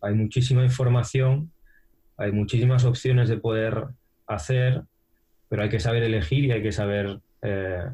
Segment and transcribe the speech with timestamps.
[0.00, 1.52] hay muchísima información,
[2.16, 3.88] hay muchísimas opciones de poder
[4.26, 4.82] hacer,
[5.48, 7.84] pero hay que saber elegir y hay que saber eh,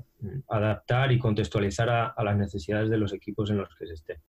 [0.48, 4.20] adaptar y contextualizar a, las necesidades de los equipos en los que se esté.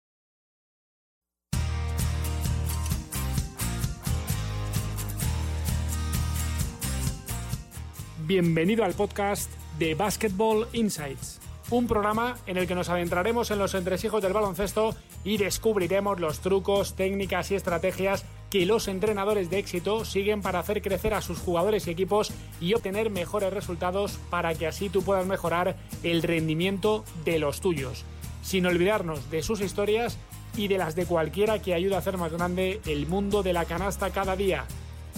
[8.26, 11.40] Bienvenido al podcast de Basketball Insights
[11.70, 14.94] un programa en el que nos adentraremos en los entresijos del baloncesto
[15.26, 20.80] y descubriremos los trucos, técnicas y estrategias que los entrenadores de éxito siguen para hacer
[20.80, 22.30] crecer a sus jugadores y equipos
[22.60, 28.04] y obtener mejores resultados para que así tú puedas mejorar el rendimiento de los tuyos,
[28.42, 30.16] sin olvidarnos de sus historias
[30.56, 33.64] y de las de cualquiera que ayude a hacer más grande el mundo de la
[33.64, 34.64] canasta cada día,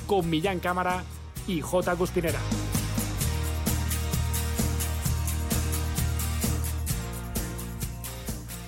[0.06, 1.04] con Millán Cámara
[1.46, 1.94] y J.
[1.96, 2.40] Cuspinera.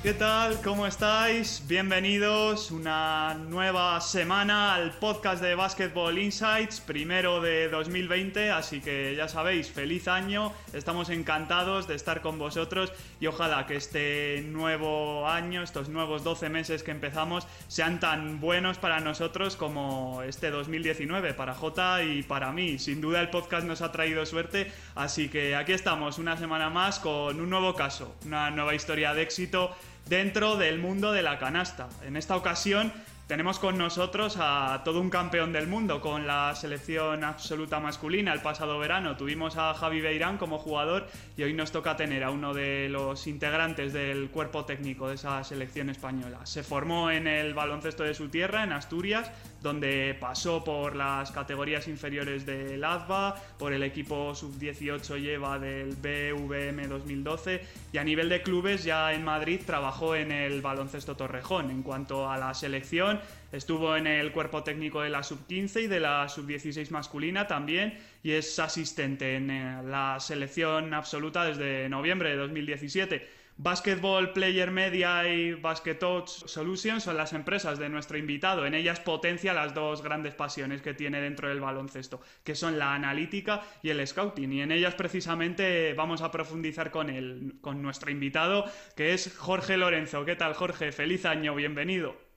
[0.03, 0.63] ¿Qué tal?
[0.63, 1.63] ¿Cómo estáis?
[1.69, 9.29] Bienvenidos una nueva semana al podcast de Basketball Insights, primero de 2020, así que ya
[9.29, 15.63] sabéis, feliz año, estamos encantados de estar con vosotros y ojalá que este nuevo año,
[15.63, 21.53] estos nuevos 12 meses que empezamos, sean tan buenos para nosotros como este 2019, para
[21.53, 22.79] Jota y para mí.
[22.79, 26.99] Sin duda el podcast nos ha traído suerte, así que aquí estamos una semana más
[27.01, 31.89] con un nuevo caso, una nueva historia de éxito dentro del mundo de la canasta.
[32.05, 32.93] En esta ocasión
[33.31, 38.33] tenemos con nosotros a todo un campeón del mundo con la selección absoluta masculina.
[38.33, 42.33] El pasado verano tuvimos a Javi Beirán como jugador y hoy nos toca tener a
[42.33, 46.45] uno de los integrantes del cuerpo técnico de esa selección española.
[46.45, 49.31] Se formó en el baloncesto de su tierra, en Asturias,
[49.63, 56.89] donde pasó por las categorías inferiores del AZBA, por el equipo sub-18 lleva del BVM
[56.89, 61.71] 2012 y a nivel de clubes ya en Madrid trabajó en el baloncesto Torrejón.
[61.71, 63.20] En cuanto a la selección,
[63.53, 68.33] estuvo en el cuerpo técnico de la sub-15 y de la sub-16 masculina también y
[68.33, 73.41] es asistente en eh, la selección absoluta desde noviembre de 2017.
[73.63, 78.65] Basketball Player Media y Basket Solutions son las empresas de nuestro invitado.
[78.65, 82.95] En ellas potencia las dos grandes pasiones que tiene dentro del baloncesto, que son la
[82.95, 84.51] analítica y el scouting.
[84.51, 88.65] Y en ellas precisamente vamos a profundizar con, el, con nuestro invitado,
[88.97, 90.25] que es Jorge Lorenzo.
[90.25, 90.91] ¿Qué tal, Jorge?
[90.91, 92.30] Feliz año, bienvenido.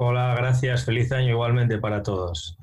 [0.00, 0.84] Hola, gracias.
[0.84, 2.56] Feliz año igualmente para todos.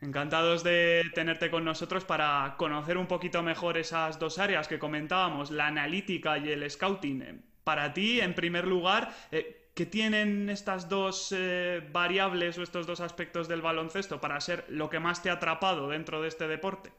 [0.00, 5.52] Encantados de tenerte con nosotros para conocer un poquito mejor esas dos áreas que comentábamos,
[5.52, 7.44] la analítica y el scouting.
[7.62, 13.00] Para ti, en primer lugar, eh, ¿qué tienen estas dos eh, variables o estos dos
[13.00, 16.90] aspectos del baloncesto para ser lo que más te ha atrapado dentro de este deporte?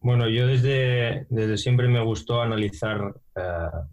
[0.00, 3.40] Bueno, yo desde, desde siempre me gustó analizar eh,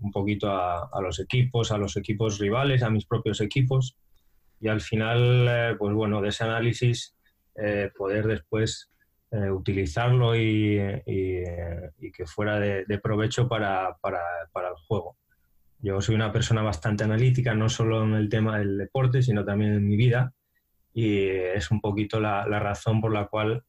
[0.02, 3.98] un poquito a, los equipos, a los equipos rivales, a mis propios equipos
[4.60, 7.16] y al final, eh, pues bueno, de ese análisis
[7.56, 8.90] eh, poder después
[9.32, 14.22] eh, utilizarlo y, que fuera de, provecho para, para,
[14.52, 15.18] para, el juego.
[15.80, 19.74] Yo soy una persona bastante analítica, no solo en el tema del deporte, sino también
[19.74, 20.34] en mi vida
[20.94, 23.64] y es un poquito la, la razón por la cual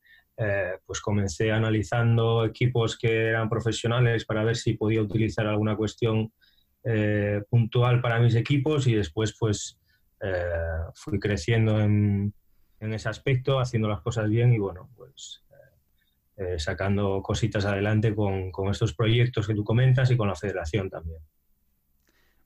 [0.85, 6.31] pues comencé analizando equipos que eran profesionales para ver si podía utilizar alguna cuestión
[7.49, 9.79] puntual para mis equipos y después pues
[10.21, 12.33] eh, fui creciendo en,
[12.81, 18.53] ese aspecto, haciendo las cosas bien y bueno, pues eh, eh, sacando cositas adelante con,
[18.71, 21.21] estos proyectos que tú comentas y con la federación también.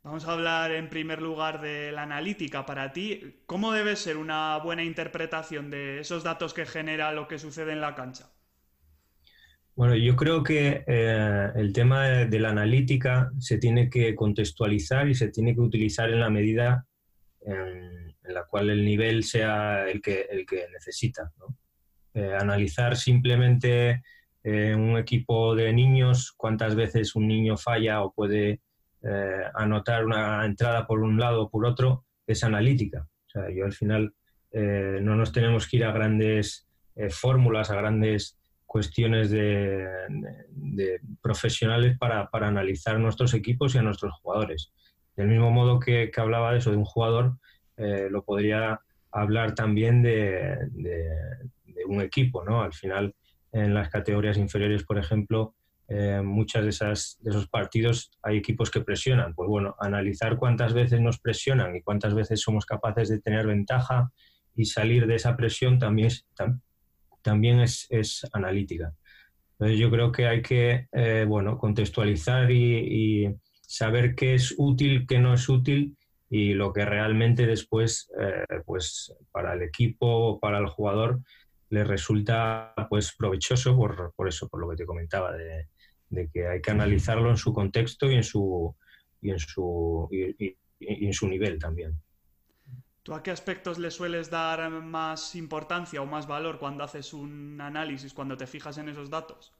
[0.03, 3.42] Vamos a hablar en primer lugar de la analítica para ti.
[3.44, 7.82] ¿Cómo debe ser una buena interpretación de esos datos que genera lo que sucede en
[7.82, 8.31] la cancha?
[9.76, 15.28] Bueno, yo creo que el tema de, la analítica se tiene que contextualizar y se
[15.28, 16.87] tiene que utilizar en la medida
[17.42, 21.32] en, la cual el nivel sea el que, el que necesita.
[22.12, 24.02] Eh, analizar simplemente
[24.42, 28.60] eh, un equipo de niños, cuántas veces un niño falla o puede
[29.02, 33.06] eh, anotar una entrada por un lado o por otro, es analítica.
[33.26, 34.14] O sea, yo al final
[34.52, 36.66] no nos tenemos que ir a grandes
[37.10, 38.36] fórmulas, a grandes
[38.66, 39.88] cuestiones de,
[41.22, 44.72] profesionales para, para, analizar nuestros equipos y a nuestros jugadores.
[45.20, 47.37] Del mismo modo que, hablaba de eso de un jugador,
[47.76, 48.81] eh, lo podría
[49.12, 50.56] hablar también de,
[51.87, 52.62] un equipo, ¿no?
[52.62, 53.14] Al final,
[53.52, 55.55] en las categorías inferiores, por ejemplo,
[55.88, 59.34] eh, muchas de, esas, de esos partidos hay equipos que presionan.
[59.34, 64.11] Pues bueno, analizar cuántas veces nos presionan y cuántas veces somos capaces de tener ventaja
[64.56, 66.26] y salir de esa presión también es,
[67.20, 68.94] también es, analítica.
[69.58, 73.37] Entonces yo creo que hay que eh, bueno, contextualizar y
[73.70, 75.96] saber qué es útil, qué no es útil
[76.28, 78.11] y lo que realmente después,
[78.67, 81.20] pues para el equipo, para el jugador,
[81.69, 85.69] le resulta pues provechoso por, por eso, por lo que te comentaba, de,
[86.08, 88.75] de, que hay que analizarlo en su contexto y en su,
[89.22, 91.94] y en su, y, en su nivel también.
[93.05, 97.61] ¿Tú a qué aspectos le sueles dar más importancia o más valor cuando haces un
[97.61, 99.55] análisis, cuando te fijas en esos datos?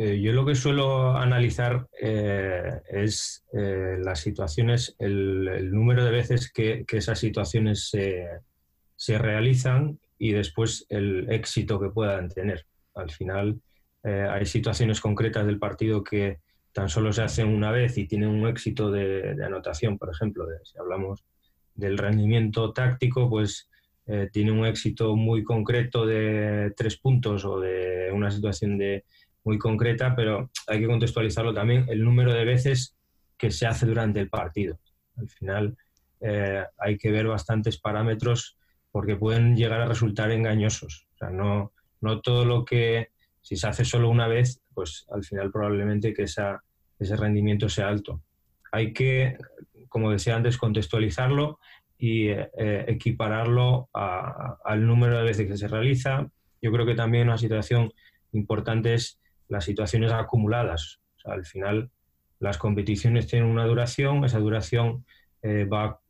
[0.00, 6.52] Eh, yo lo que suelo analizar eh, es eh, las situaciones, el, número de veces
[6.52, 12.64] que, que esas situaciones se, realizan y después el éxito que puedan tener.
[12.94, 13.60] Al final
[14.04, 16.38] hay situaciones concretas del partido que
[16.72, 20.78] tan solo se hacen una vez y tienen un éxito de, anotación, por ejemplo, si
[20.78, 21.24] hablamos
[21.74, 23.68] del rendimiento táctico, pues
[24.32, 29.04] tiene un éxito muy concreto de tres puntos o de una situación de
[29.48, 32.94] muy concreta, pero hay que contextualizarlo también el número de veces
[33.38, 34.78] que se hace durante el partido.
[35.16, 35.78] Al final
[36.20, 38.58] eh, hay que ver bastantes parámetros
[38.92, 41.06] porque pueden llegar a resultar engañosos.
[41.14, 41.72] O sea, no,
[42.02, 43.08] no todo lo que,
[43.40, 46.62] si se hace solo una vez, pues al final probablemente que esa,
[46.98, 48.20] ese rendimiento sea alto.
[48.70, 49.38] Hay que,
[49.88, 51.58] como decía antes, contextualizarlo
[51.96, 56.30] y eh, equipararlo al número de veces que se realiza.
[56.60, 57.94] Yo creo que también una situación
[58.32, 59.17] importante es
[59.48, 61.00] las situaciones acumuladas.
[61.24, 61.90] Al final
[62.40, 65.04] las competiciones tienen una duración, esa duración
[65.42, 66.00] eh, va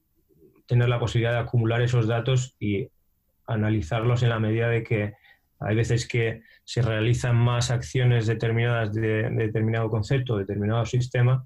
[0.69, 2.88] tener la posibilidad de acumular esos datos y
[3.46, 5.14] analizarlos en la medida de que
[5.58, 11.44] hay veces que se realizan más acciones determinadas de, determinado concepto, determinado sistema,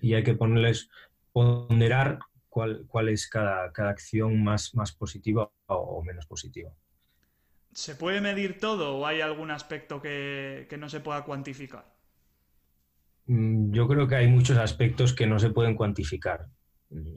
[0.00, 0.88] y hay que ponerles,
[1.32, 6.70] ponderar cuál, cuál es cada, cada acción más, más positiva o, menos positiva.
[7.72, 11.92] ¿Se puede medir todo o hay algún aspecto que, que no se pueda cuantificar?
[13.26, 16.46] Mm, yo creo que hay muchos aspectos que no se pueden cuantificar.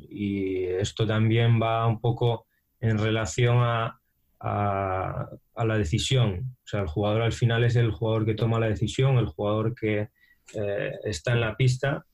[0.10, 2.48] Y esto también va un poco
[2.80, 4.00] en relación a,
[4.42, 6.56] la decisión.
[6.64, 9.74] O sea, el jugador al final es el jugador que toma la decisión, el jugador
[9.74, 10.10] que
[10.54, 12.06] eh, está en la pista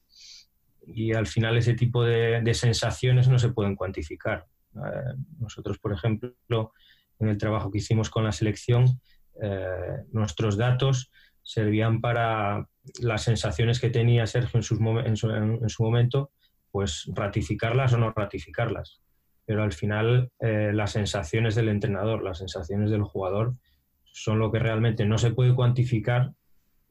[0.88, 4.46] y al final ese tipo de, sensaciones no se pueden cuantificar.
[4.76, 6.74] Eh, nosotros, por ejemplo,
[7.22, 9.00] en el trabajo que hicimos con la selección,
[9.42, 11.12] eh, nuestros datos
[11.44, 12.68] servían para
[13.02, 16.32] las sensaciones que tenía Sergio en, su momento
[16.72, 19.02] pues ratificarlas o no ratificarlas.
[19.46, 23.56] Pero al final eh, las sensaciones del entrenador, las sensaciones del jugador
[24.04, 26.32] son lo que realmente no se puede cuantificar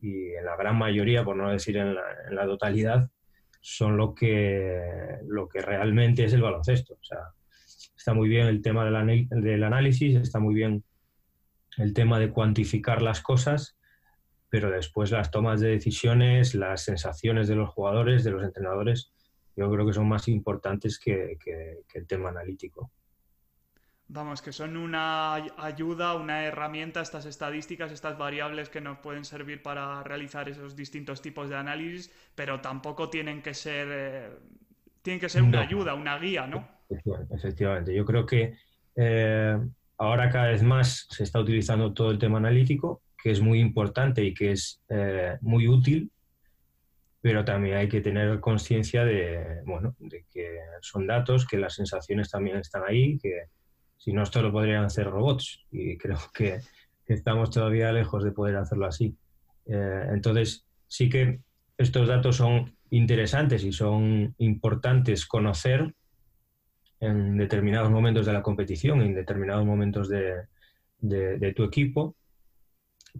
[0.00, 3.10] y en la gran mayoría, por no decir en la, totalidad,
[3.60, 6.94] son lo que, lo que realmente es el baloncesto.
[6.94, 7.18] O sea,
[8.00, 10.82] está muy bien el tema del, del análisis, está muy bien
[11.76, 13.76] el tema de cuantificar las cosas,
[14.48, 19.12] pero después las tomas de decisiones, las sensaciones de los jugadores, de los entrenadores,
[19.54, 21.36] yo creo que son más importantes que,
[21.92, 22.90] el tema analítico.
[24.08, 29.62] Vamos, que son una ayuda, una herramienta, estas estadísticas, estas variables que nos pueden servir
[29.62, 34.30] para realizar esos distintos tipos de análisis, pero tampoco tienen que ser, eh,
[35.02, 36.79] tienen que ser una ayuda, una guía, ¿no?
[37.30, 38.54] Efectivamente, yo creo que
[38.96, 39.58] eh,
[39.98, 44.24] ahora cada vez más se está utilizando todo el tema analítico, que es muy importante
[44.24, 46.10] y que es eh, muy útil
[47.22, 52.30] pero también hay que tener conciencia de, bueno, de que son datos, que las sensaciones
[52.30, 53.44] también están ahí, que
[53.98, 56.60] si no esto lo podrían hacer robots y creo que,
[57.06, 59.16] estamos todavía lejos de poder hacerlo así.
[59.66, 61.40] Eh, entonces, sí que
[61.76, 65.92] estos datos son interesantes y son importantes conocer
[67.00, 70.46] en determinados momentos de la competición, en determinados momentos de,
[71.00, 72.14] de tu equipo,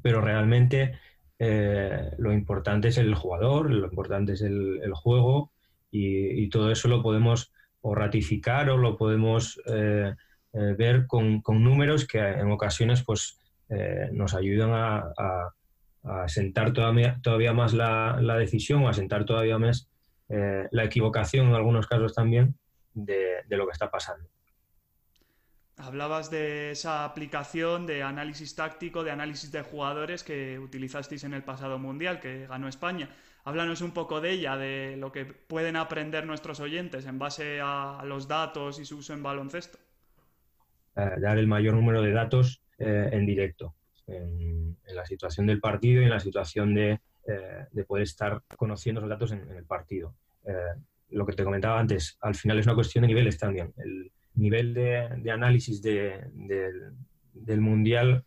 [0.03, 0.99] pero realmente
[1.43, 5.51] eh, lo importante es el jugador, lo importante es el, juego
[5.91, 10.15] y, todo eso lo podemos o ratificar o lo podemos eh,
[10.53, 13.39] eh, ver con, números que en ocasiones pues,
[14.13, 15.55] nos ayudan a,
[16.27, 19.89] sentar todavía, todavía más la, decisión, a sentar todavía más
[20.29, 22.55] la equivocación en algunos casos también
[22.95, 24.29] de lo que está pasando.
[25.77, 31.43] Hablabas de esa aplicación de análisis táctico, de análisis de jugadores que utilizasteis en el
[31.43, 33.09] pasado mundial, que ganó España.
[33.45, 38.03] Háblanos un poco de ella, de lo que pueden aprender nuestros oyentes en base a
[38.05, 39.79] los datos y su uso en baloncesto.
[40.97, 43.75] Eh, dar el mayor número de datos eh, en directo,
[44.07, 49.09] en, la situación del partido y en la situación de, eh, poder estar conociendo esos
[49.09, 50.15] datos en, el partido.
[51.11, 53.73] Lo que te comentaba antes, al final es una cuestión de niveles también.
[53.77, 58.25] El, nivel de, análisis del mundial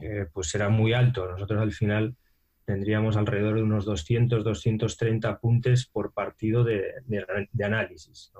[0.00, 1.26] eh, pues será muy alto.
[1.26, 2.16] Nosotros al final
[2.64, 6.92] tendríamos alrededor de unos 200, 230 apuntes por partido de,
[7.64, 8.32] análisis.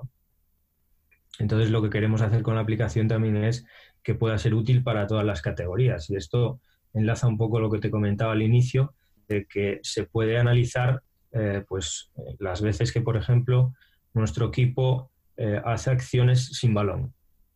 [1.39, 3.65] Entonces lo que queremos hacer con la aplicación también es
[4.03, 6.09] que pueda ser útil para todas las categorías.
[6.09, 6.59] Y esto
[6.93, 8.93] enlaza un poco lo que te comentaba al inicio,
[9.27, 11.01] de que se puede analizar
[11.33, 13.73] eh, pues, las veces que, por ejemplo,
[14.13, 17.13] nuestro equipo eh, hace acciones sin balón.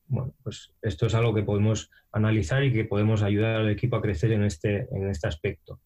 [0.08, 4.02] Bueno, pues esto es algo que podemos analizar y que podemos ayudar al equipo a
[4.02, 5.80] crecer en este, en este aspecto.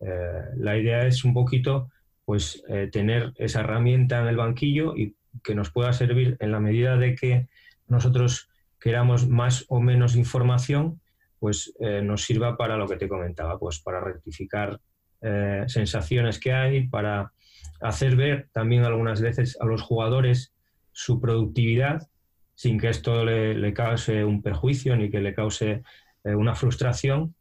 [0.00, 1.90] Eh, la idea es un poquito
[2.24, 6.96] pues, tener esa herramienta en el banquillo y que nos pueda servir en la medida
[6.96, 7.48] de que
[7.88, 8.48] nosotros
[8.80, 11.00] queramos más o menos información,
[11.38, 14.80] pues eh, nos sirva para lo que te comentaba, pues para rectificar
[15.22, 17.32] eh, sensaciones que hay, para
[17.80, 20.52] hacer ver también algunas veces a los jugadores
[20.92, 22.08] su productividad
[22.54, 25.82] sin que esto le, cause un perjuicio ni que le cause
[26.24, 27.34] eh, una frustración,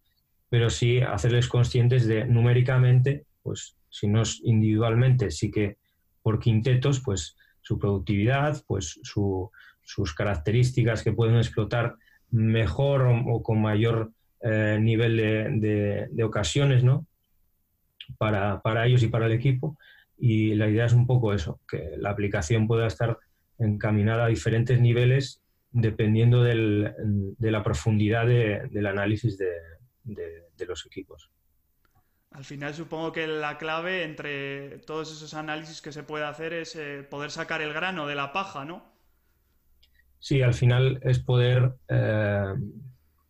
[0.50, 5.77] pero sí hacerles conscientes de numéricamente, pues si no es individualmente, sí que
[6.23, 9.51] por quintetos, pues su productividad, pues su,
[9.83, 11.95] sus características que pueden explotar
[12.31, 14.11] mejor o, con mayor
[14.41, 17.05] eh, nivel de, ocasiones ¿no?
[18.17, 19.77] Para, ellos y para el equipo.
[20.17, 23.17] Y la idea es un poco eso, que la aplicación pueda estar
[23.58, 25.41] encaminada a diferentes niveles
[25.72, 29.48] dependiendo de la profundidad del análisis de,
[30.67, 31.31] los equipos.
[32.31, 36.75] Al final supongo que la clave entre todos esos análisis que se puede hacer es
[36.75, 38.86] eh, poder sacar el grano de la paja, ¿no?
[40.20, 42.53] Sí, al final es poder eh,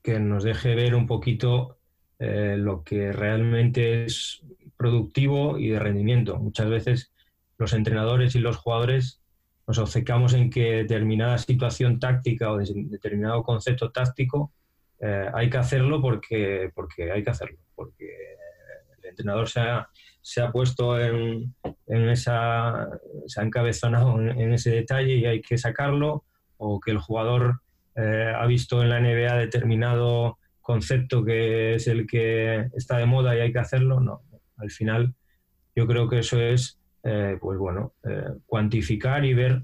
[0.04, 1.80] que nos deje ver un poquito
[2.20, 4.44] eh, lo que realmente es
[4.81, 6.38] productivo y de rendimiento.
[6.39, 7.13] Muchas veces
[7.59, 9.21] los entrenadores y los jugadores
[9.67, 14.51] nos obcecamos en que determinada situación táctica o determinado concepto táctico
[15.00, 18.07] eh, hay que hacerlo porque, porque hay que hacerlo, porque
[18.97, 19.88] el entrenador se ha,
[20.19, 21.53] se ha puesto en,
[21.85, 22.89] en esa,
[23.27, 26.25] se ha encabezonado en ese detalle y hay que sacarlo
[26.57, 27.61] o que el jugador
[27.95, 33.35] eh, ha visto en la NBA determinado concepto que es el que está de moda
[33.35, 34.21] y hay que hacerlo, no.
[34.62, 35.13] Al final
[35.75, 39.63] yo creo que eso es, eh, pues bueno, eh, cuantificar y ver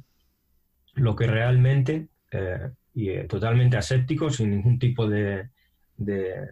[0.96, 2.08] lo que realmente,
[2.94, 5.50] y totalmente aséptico, sin ningún tipo de,
[5.96, 6.50] de,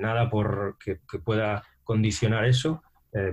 [0.00, 2.82] nada por que, pueda condicionar eso,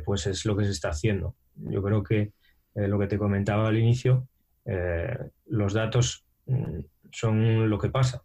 [0.06, 1.36] pues es lo que se está haciendo.
[1.56, 2.32] Yo creo que
[2.76, 4.28] lo que te comentaba al inicio,
[4.66, 6.80] eh, los datos mm,
[7.12, 8.24] son lo que pasa.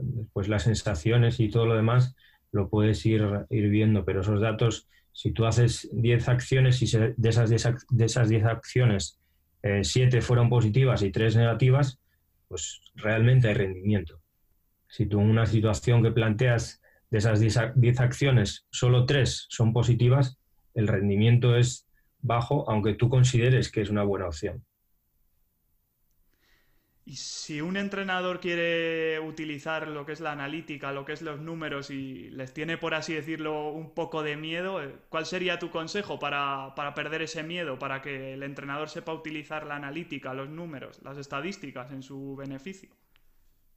[0.00, 2.16] después las sensaciones y todo lo demás
[2.52, 7.28] lo puedes ir, ir viendo, pero esos datos, si tú haces 10 acciones y de
[7.28, 9.18] esas 10 de esas acciones
[9.82, 11.98] 7 eh, fueron positivas y 3 negativas,
[12.48, 14.20] pues realmente hay rendimiento.
[14.88, 20.38] Si tú en una situación que planteas de esas 10 acciones, solo 3 son positivas,
[20.74, 21.86] el rendimiento es
[22.20, 24.64] bajo, aunque tú consideres que es una buena opción.
[27.08, 31.38] Y si un entrenador quiere utilizar lo que es la analítica, lo que es los
[31.38, 35.70] números y les tiene, por así decirlo, un poco de miedo, eh, ¿cuál sería tu
[35.70, 41.00] consejo para, perder ese miedo, para que el entrenador sepa utilizar la analítica, los números,
[41.04, 42.90] las estadísticas en su beneficio?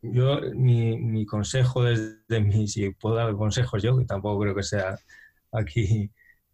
[0.02, 4.98] Yo, mi, consejo desde mí, si puedo dar consejos yo, que tampoco creo que sea
[5.52, 6.10] aquí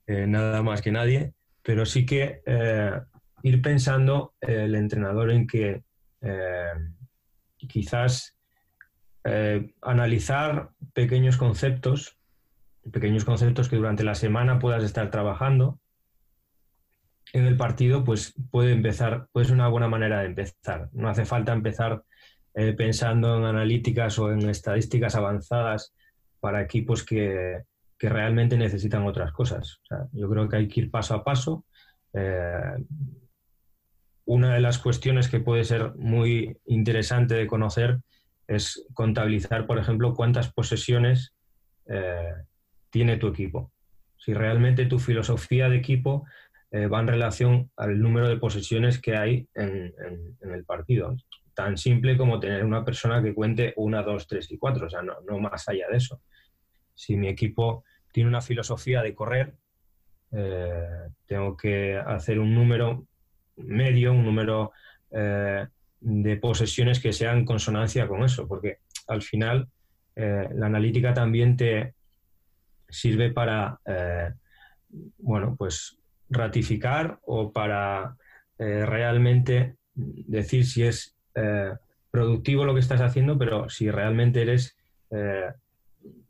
[0.07, 1.31] eh, nada más que nadie,
[1.63, 2.99] pero sí que eh,
[3.43, 5.85] ir pensando el entrenador en que
[6.25, 6.71] eh,
[7.57, 8.35] quizás
[9.23, 12.17] eh, analizar pequeños conceptos,
[12.91, 15.79] pequeños conceptos que durante la semana puedas estar trabajando
[17.33, 20.89] en el partido, pues puede empezar, puede ser una buena manera de empezar.
[20.93, 22.03] No hace falta empezar
[22.55, 25.93] eh, pensando en analíticas o en estadísticas avanzadas
[26.39, 27.63] para equipos que,
[27.97, 29.81] realmente necesitan otras cosas.
[30.11, 31.65] yo creo que hay que ir paso a paso
[34.25, 37.99] una de las cuestiones que puede ser muy interesante de conocer
[38.47, 41.33] es contabilizar, por ejemplo, cuántas posesiones
[41.87, 42.33] eh,
[42.89, 43.71] tiene tu equipo.
[44.17, 46.25] Si realmente tu filosofía de equipo
[46.71, 49.93] eh, va en relación al número de posesiones que hay en,
[50.41, 51.15] el partido.
[51.53, 55.01] Tan simple como tener una persona que cuente una, dos, tres y cuatro, o sea,
[55.01, 56.21] no, más allá de eso.
[56.93, 59.55] Si mi equipo tiene una filosofía de correr,
[60.31, 63.07] eh, tengo que hacer un número
[63.57, 64.71] medio, un número
[65.11, 65.67] eh,
[66.01, 69.67] de posesiones que sean en consonancia con eso, porque al final
[70.15, 71.93] eh, la analítica también te
[72.89, 74.33] sirve para, eh,
[75.17, 75.97] bueno, pues
[76.29, 78.15] ratificar o para
[78.57, 81.13] realmente decir si es
[82.09, 84.77] productivo lo que estás haciendo, pero si realmente eres,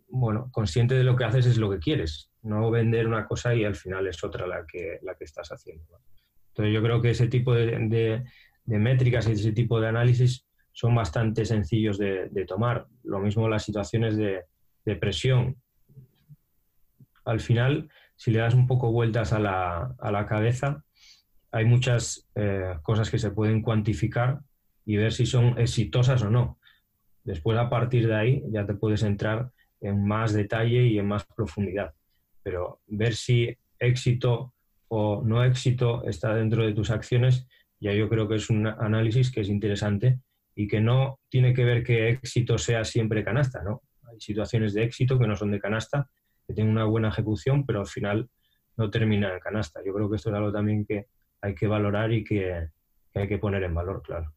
[0.09, 2.31] bueno, consciente de lo que haces es lo que quieres.
[2.41, 6.01] no vender una cosa y al final es otra la que, la que estás haciendo.
[6.55, 8.23] Entonces yo creo que ese tipo de,
[8.65, 12.87] de, métricas y ese tipo de análisis son bastante sencillos de, tomar.
[13.03, 14.45] Lo mismo las situaciones de,
[14.95, 15.57] presión.
[17.25, 20.85] Al final, si le das un poco vueltas a la, a la cabeza,
[21.51, 24.39] hay muchas eh, cosas que se pueden cuantificar
[24.85, 26.57] y ver si son exitosas o no.
[27.25, 31.25] Después, a partir de ahí, ya te puedes entrar en más detalle y en más
[31.25, 31.93] profundidad.
[32.43, 34.53] Pero ver si éxito
[34.87, 37.47] o no éxito está dentro de tus acciones,
[37.79, 40.19] ya yo creo que es un análisis que es interesante
[40.55, 43.81] y que no tiene que ver que éxito sea siempre canasta, ¿no?
[44.09, 46.09] Hay situaciones de éxito que no son de canasta,
[46.47, 48.29] que tienen una buena ejecución, pero al final
[48.77, 49.81] no terminan en canasta.
[49.85, 51.07] Yo creo que esto es algo también que
[51.41, 52.69] hay que valorar y que
[53.13, 54.33] hay que poner en valor, claro.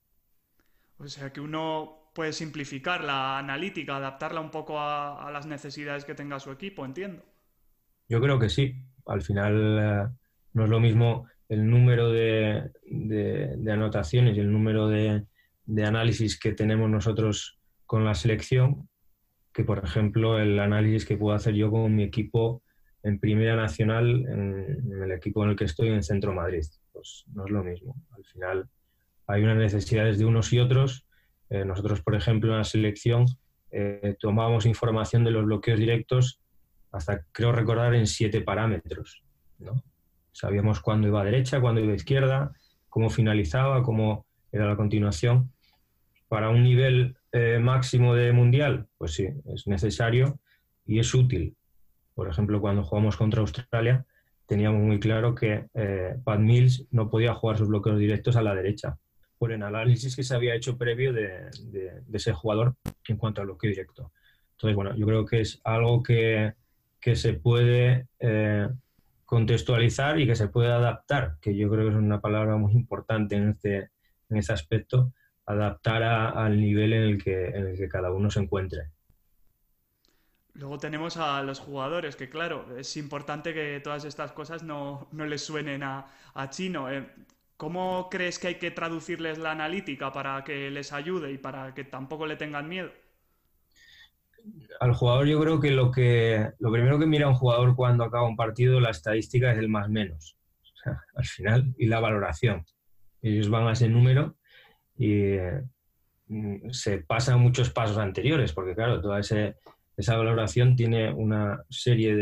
[0.98, 6.14] O sea, que uno puede simplificar la analítica, adaptarla un poco a, las necesidades que
[6.14, 7.22] tenga su equipo, entiendo.
[8.08, 8.74] Yo creo que sí.
[9.06, 10.08] Al final eh,
[10.52, 12.70] no es lo mismo el número de,
[13.70, 15.24] anotaciones y el número de,
[15.84, 18.88] análisis que tenemos nosotros con la selección
[19.52, 22.62] que, por ejemplo, el análisis que puedo hacer yo con mi equipo
[23.02, 26.62] en Primera Nacional, en, el equipo en el que estoy en Centro Madrid.
[26.92, 27.96] Pues no es lo mismo.
[28.10, 28.68] Al final
[29.26, 31.06] hay unas necesidades de unos y otros.
[31.50, 33.26] Eh, nosotros, por ejemplo, en la selección
[33.70, 36.40] eh, tomábamos información de los bloqueos directos
[36.92, 39.22] hasta, creo recordar, en siete parámetros.
[40.40, 42.52] Sabíamos cuándo iba a derecha, cuándo iba a izquierda,
[42.88, 45.50] cómo finalizaba, cómo era la continuación.
[46.28, 50.38] Para un nivel eh, máximo de mundial, pues sí, es necesario
[50.86, 51.56] y es útil.
[52.14, 54.06] Por ejemplo, cuando jugamos contra Australia,
[54.46, 55.66] teníamos muy claro que
[56.24, 58.96] Pat Mills no podía jugar sus bloqueos directos a la derecha
[59.38, 61.48] por el análisis que se había hecho previo de,
[62.12, 62.74] ese jugador
[63.06, 64.12] en cuanto al bloqueo directo.
[64.52, 66.54] Entonces, bueno, yo creo que es algo que,
[67.14, 68.68] se puede eh,
[69.28, 73.36] contextualizar y que se puede adaptar, que yo creo que es una palabra muy importante
[73.36, 73.90] en este,
[74.30, 75.12] en este aspecto,
[75.44, 78.88] adaptar al nivel en el, que, en el que cada uno se encuentre.
[80.54, 85.44] Luego tenemos a los jugadores, que claro, es importante que todas estas cosas no, les
[85.44, 86.06] suenen a,
[86.48, 86.90] chino.
[86.90, 87.06] Eh,
[87.58, 91.84] ¿Cómo crees que hay que traducirles la analítica para que les ayude y para que
[91.84, 92.90] tampoco le tengan miedo?
[94.80, 98.28] Al jugador yo creo que lo que lo primero que mira un jugador cuando acaba
[98.28, 100.36] un partido, la estadística es el más menos.
[101.14, 102.64] al final, y la valoración.
[103.22, 104.36] Ellos van a ese número
[104.96, 105.34] y
[106.28, 112.14] mm, se pasan muchos pasos anteriores, porque claro, toda esa valoración tiene una serie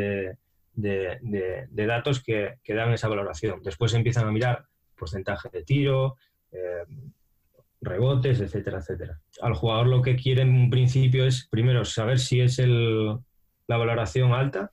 [0.74, 3.62] de, datos que, que, dan esa valoración.
[3.62, 6.16] Después empiezan a mirar porcentaje de tiro,
[6.52, 6.84] eh,
[7.86, 9.20] rebotes, etcétera, etcétera.
[9.40, 13.18] Al jugador lo que quiere en un principio es, primero, saber si es el,
[13.66, 14.70] la valoración alta,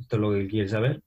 [0.00, 1.02] esto es lo que quiere saber,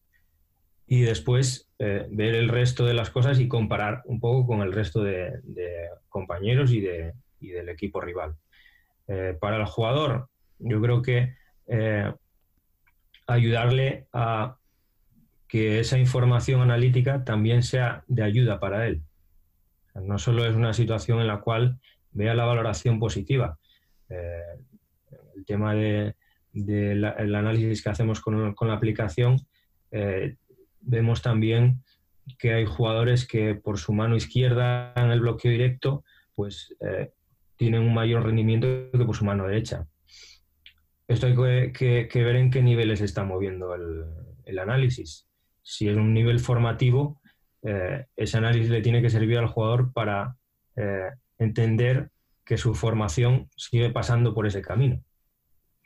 [0.88, 4.72] y después eh, ver el resto de las cosas y comparar un poco con el
[4.72, 5.34] resto de,
[6.10, 8.36] compañeros y, de, y, del equipo rival.
[9.08, 11.34] Eh, para el jugador, yo creo que
[13.28, 14.58] ayudarle a
[15.48, 19.02] que esa información analítica también sea de ayuda para él.
[19.96, 21.80] No solo es una situación en la cual
[22.12, 23.58] vea la valoración positiva.
[24.10, 24.60] Eh,
[25.36, 26.16] el tema del
[26.54, 29.38] de, análisis que hacemos con, la aplicación,
[29.92, 30.36] eh,
[30.82, 31.84] vemos también
[32.40, 36.04] que hay jugadores que por su mano izquierda en el bloqueo directo,
[36.34, 37.12] pues eh,
[37.56, 39.88] tienen un mayor rendimiento que por su mano derecha.
[41.08, 45.28] Esto hay que, ver en qué niveles está moviendo el análisis
[45.66, 47.20] si es un nivel formativo,
[47.68, 50.36] eh, ese análisis le tiene que servir al jugador para
[50.76, 52.12] eh, entender
[52.46, 55.02] que su formación sigue pasando por ese camino.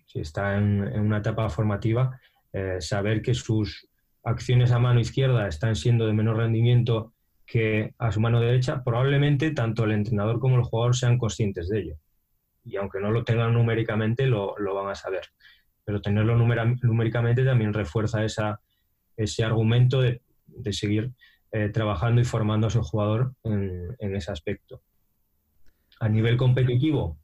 [0.05, 2.19] Si está en, una etapa formativa,
[2.51, 3.87] eh, saber que sus
[4.23, 7.13] acciones a mano izquierda están siendo de menor rendimiento
[7.45, 11.79] que a su mano derecha, probablemente tanto el entrenador como el jugador sean conscientes de
[11.79, 11.95] ello.
[12.65, 15.23] Y aunque no lo tengan numéricamente, lo, van a saber.
[15.85, 20.21] Pero tenerlo numéricamente también refuerza ese argumento de,
[20.71, 21.11] seguir
[21.51, 24.83] eh, trabajando y formando a su jugador en, ese aspecto.
[25.99, 27.17] A nivel competitivo,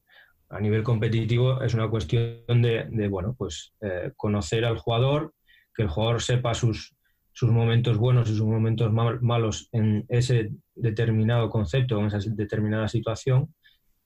[0.50, 5.34] a nivel competitivo es una cuestión de, bueno, pues eh, conocer al jugador,
[5.76, 6.96] que el jugador sepa sus,
[7.34, 13.54] sus momentos buenos y sus momentos malos en ese determinado concepto, en esa determinada situación,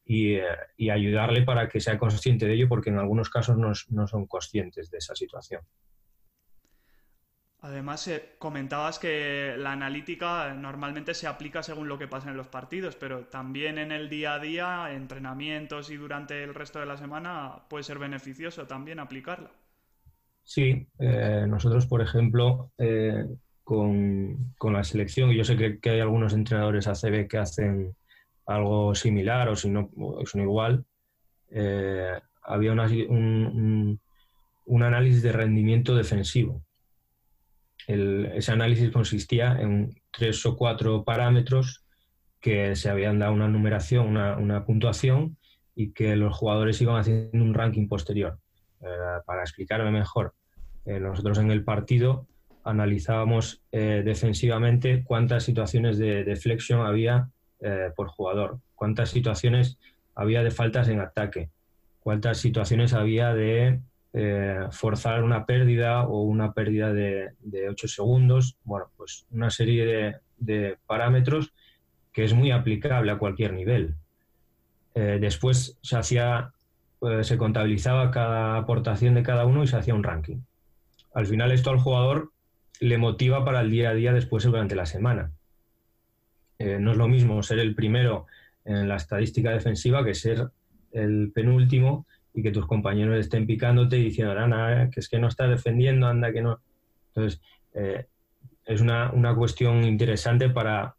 [0.03, 4.25] y, eh, ayudarle para que sea consciente de ello, porque en algunos casos no son
[4.27, 5.62] conscientes de esa situación.
[7.62, 12.48] Además, eh, comentabas que la analítica normalmente se aplica según lo que pasa en los
[12.48, 16.95] partidos, pero también en el día a día, entrenamientos y durante el resto de la
[16.95, 19.52] semana puede ser beneficioso también aplicarla.
[20.41, 23.26] Sí, eh, nosotros, por ejemplo, eh,
[23.65, 27.93] con, la selección, yo sé que, hay algunos entrenadores ACB que hacen
[28.45, 29.91] algo similar o si no,
[30.26, 30.86] son igual,
[32.41, 34.00] había un,
[34.82, 36.63] análisis de rendimiento defensivo.
[37.89, 41.84] Ese análisis consistía en tres o cuatro parámetros
[42.39, 45.38] que se habían dado una numeración, una, puntuación
[45.75, 48.38] y que los jugadores iban haciendo un ranking posterior.
[49.25, 50.34] para explicarme mejor,
[50.86, 52.28] eh, nosotros en el partido
[52.63, 57.30] analizábamos eh, defensivamente cuántas situaciones de, flexión había
[57.62, 59.78] eh, por jugador, cuántas situaciones
[60.15, 61.49] había de faltas en ataque,
[61.99, 63.82] cuántas situaciones había de
[64.72, 68.58] forzar una pérdida o una pérdida de, de 8 segundos.
[68.63, 71.54] Bueno, pues una serie de, parámetros
[72.12, 73.95] que es muy aplicable a cualquier nivel.
[74.95, 76.52] después se hacía,
[77.22, 80.41] se contabilizaba cada aportación de cada uno y se hacía un ranking
[81.13, 82.32] al final esto al jugador
[82.80, 85.32] le motiva para el día a día después durante la semana.
[86.60, 88.26] Eh, no es lo mismo ser el primero
[88.65, 90.50] en la estadística defensiva que ser
[90.91, 95.27] el penúltimo y que tus compañeros estén picándote y diciendo, Ana, que es que no
[95.27, 96.59] estás defendiendo, anda, que no.
[97.07, 97.41] Entonces,
[97.73, 98.05] eh,
[98.65, 100.95] es una, cuestión interesante para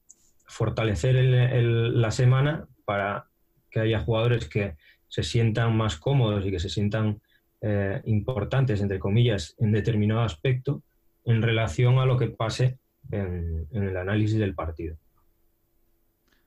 [0.47, 3.27] fortalecer la semana, para
[3.71, 7.21] que haya jugadores que se sientan más cómodos y que se sientan
[7.61, 10.83] eh, importantes, entre comillas, en determinado aspecto
[11.25, 12.79] en relación a lo que pase
[13.11, 14.97] en, el análisis del partido.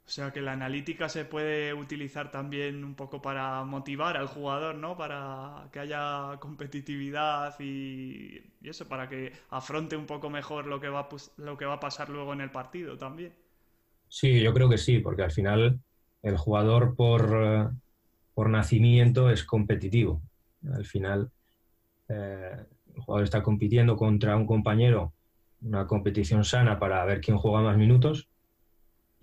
[0.05, 4.75] O sea que la analítica se puede utilizar también un poco para motivar al jugador,
[4.75, 4.97] ¿no?
[4.97, 11.07] Para que haya competitividad y, eso, para que afronte un poco mejor lo que, va,
[11.37, 13.33] lo que va a pasar luego en el partido también.
[14.09, 15.79] Sí, yo creo que sí, porque al final
[16.21, 17.67] el jugador por, eh,
[18.33, 20.21] por nacimiento es competitivo.
[20.73, 21.31] Al final,
[22.09, 22.57] eh,
[22.93, 25.13] el jugador está compitiendo contra un compañero,
[25.61, 28.27] una competición sana para ver quién juega más minutos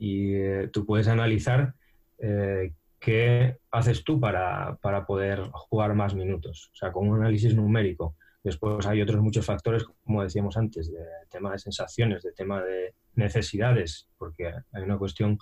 [0.01, 1.75] y eh, tú puedes analizar
[2.19, 8.17] eh, qué haces tú para, poder jugar más minutos, o sea, con un análisis numérico.
[8.43, 12.95] Después hay otros muchos factores, como decíamos antes, de tema de sensaciones, de tema de
[13.15, 15.39] necesidades, porque hay una cuestión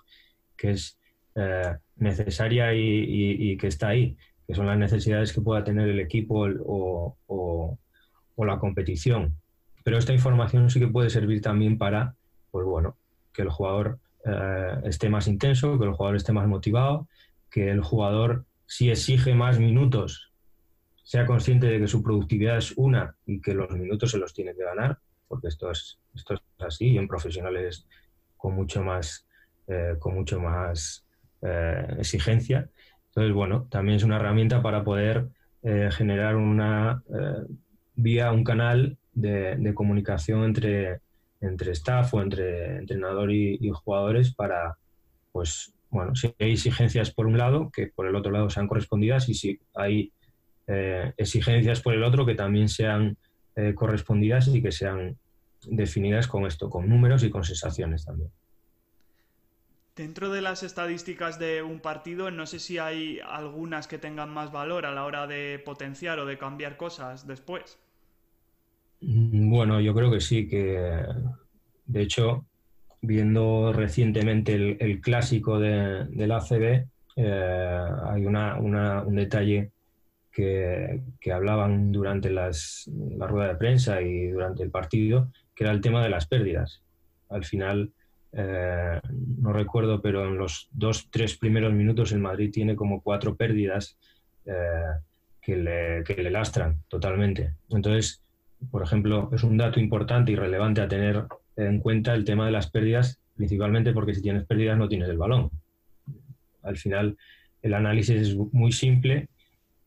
[0.57, 0.99] que es
[1.94, 7.79] necesaria y, que está ahí, que son las necesidades que pueda tener el equipo o,
[8.38, 9.37] la competición.
[9.85, 12.16] Pero esta información sí que puede servir también para,
[12.51, 12.97] pues bueno,
[13.33, 17.09] que el jugador eh, esté más intenso, que el jugador esté más motivado,
[17.50, 20.33] que el jugador, si exige más minutos,
[21.02, 24.54] sea consciente de que su productividad es una y que los minutos se los tiene
[24.54, 27.87] que ganar, porque esto es, esto es así, y en profesionales
[28.37, 29.26] con mucho más,
[29.66, 31.04] eh, con mucho más
[31.42, 32.68] eh, exigencia.
[33.09, 35.28] Entonces, bueno, también es una herramienta para poder
[35.90, 37.02] generar una
[37.96, 41.00] vía, un canal de, comunicación entre,
[41.40, 44.77] entre staff o entre entrenador y, jugadores para,
[45.33, 49.29] pues, bueno, si hay exigencias por un lado, que por el otro lado sean correspondidas
[49.29, 50.12] y si hay
[50.66, 53.16] eh, exigencias por el otro, que también sean
[53.74, 55.18] correspondidas y que sean
[55.66, 58.31] definidas con esto, con números y con sensaciones también.
[59.98, 64.53] Dentro de las estadísticas de un partido, no sé si hay algunas que tengan más
[64.53, 67.81] valor a la hora de potenciar o de cambiar cosas después.
[69.01, 71.03] Mm, bueno, yo creo que sí, que
[71.87, 72.47] de hecho,
[73.01, 79.73] viendo recientemente el, clásico de, del ACB, eh, hay un detalle
[80.33, 85.81] que, hablaban durante las, la rueda de prensa y durante el partido, que era el
[85.81, 86.83] tema de las pérdidas.
[87.29, 87.91] Al final,
[88.33, 89.01] eh,
[89.39, 93.99] no recuerdo, pero en los dos, tres primeros minutos el Madrid tiene como cuatro pérdidas
[94.45, 94.53] eh,
[95.43, 97.55] que, le, que, le, lastran totalmente.
[97.71, 98.23] Entonces,
[98.71, 101.25] por ejemplo, es un dato importante y relevante a tener
[101.57, 105.18] en cuenta el tema de las pérdidas, principalmente porque si tienes pérdidas no tienes el
[105.18, 105.51] balón.
[106.62, 107.16] Al final,
[107.62, 109.29] el análisis es muy simple,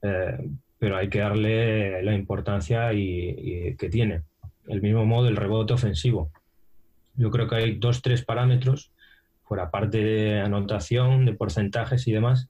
[0.02, 4.24] eh, pero hay que darle la importancia y, que tiene.
[4.68, 6.32] El mismo modo el rebote ofensivo
[7.16, 8.92] yo creo que hay dos, tres parámetros,
[9.48, 12.48] por aparte de anotación, de porcentajes y demás,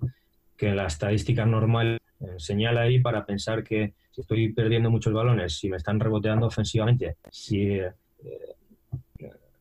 [0.55, 5.57] que la estadística normal eh, señala ahí para pensar que si estoy perdiendo muchos balones,
[5.57, 7.93] si me están reboteando ofensivamente, si eh,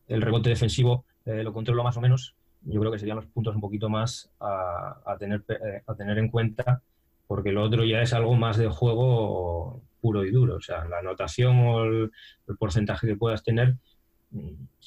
[0.07, 3.55] el rebote defensivo eh, lo controlo más o menos, yo creo que serían los puntos
[3.55, 5.43] un poquito más a, tener,
[5.87, 6.81] a tener en cuenta,
[7.27, 10.57] porque lo otro ya es algo más de juego puro y duro.
[10.57, 12.11] O sea, la anotación o el
[12.59, 13.77] porcentaje que puedas tener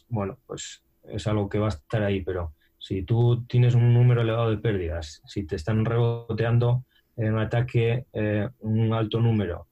[0.09, 4.23] bueno, pues es algo que va a estar ahí, pero si tú tienes un número
[4.23, 6.85] elevado de pérdidas, si te están reboteando
[7.17, 9.67] en ataque eh, un alto número,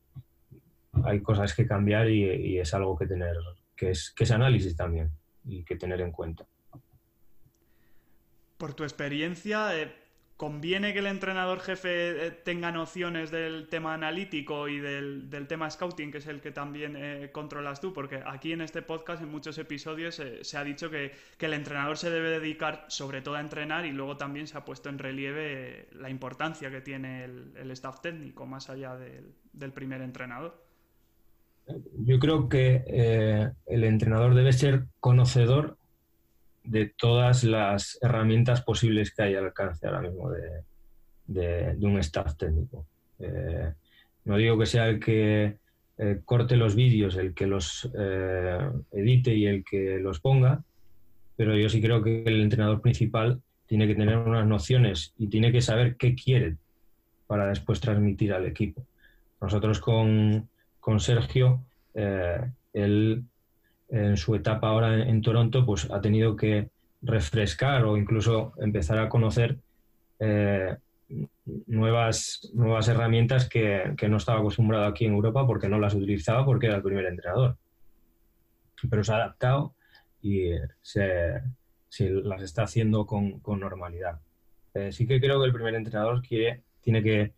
[1.05, 3.37] hay cosas que cambiar y, es algo que tener,
[3.77, 5.11] que es, que es análisis también
[5.45, 6.47] y que tener en cuenta.
[8.59, 9.93] Por tu experiencia, eh,
[10.43, 16.11] ¿Conviene que el entrenador jefe eh, tenga nociones del tema analítico y del, tema scouting,
[16.11, 17.93] que es el que también eh, controlas tú?
[17.93, 21.97] Porque aquí en este podcast, en muchos episodios, eh, se ha dicho que, el entrenador
[21.97, 25.87] se debe dedicar sobre todo a entrenar y luego también se ha puesto en relieve
[25.93, 30.61] la importancia que tiene el, staff técnico más allá del, primer entrenador.
[32.01, 35.79] Yo creo que el entrenador debe ser conocedor
[36.65, 42.87] de todas las herramientas posibles que hay al alcance ahora mismo de, un staff técnico.
[43.19, 43.73] Eh,
[44.25, 45.57] no digo que sea el que
[45.99, 48.59] eh, corte los vídeos, el que los eh,
[48.93, 50.63] edite y el que los ponga,
[51.37, 55.51] pero yo sí creo que el entrenador principal tiene que tener unas nociones y tiene
[55.51, 56.57] que saber qué quiere
[57.27, 58.85] para después transmitir al equipo.
[59.41, 60.49] Nosotros con,
[60.79, 63.25] con Sergio, él
[63.93, 66.71] en su etapa ahora en, Toronto, pues ha tenido que
[67.03, 69.59] refrescar o incluso empezar a conocer
[70.19, 70.77] eh,
[71.67, 76.67] nuevas, nuevas herramientas que, no estaba acostumbrado aquí en Europa porque no las utilizaba porque
[76.67, 77.59] era el primer entrenador.
[78.89, 79.75] Pero se ha adaptado
[80.23, 81.43] y se,
[81.99, 84.21] las está haciendo con, normalidad.
[84.73, 87.35] Eh, sí que creo que el primer entrenador quiere, tiene que,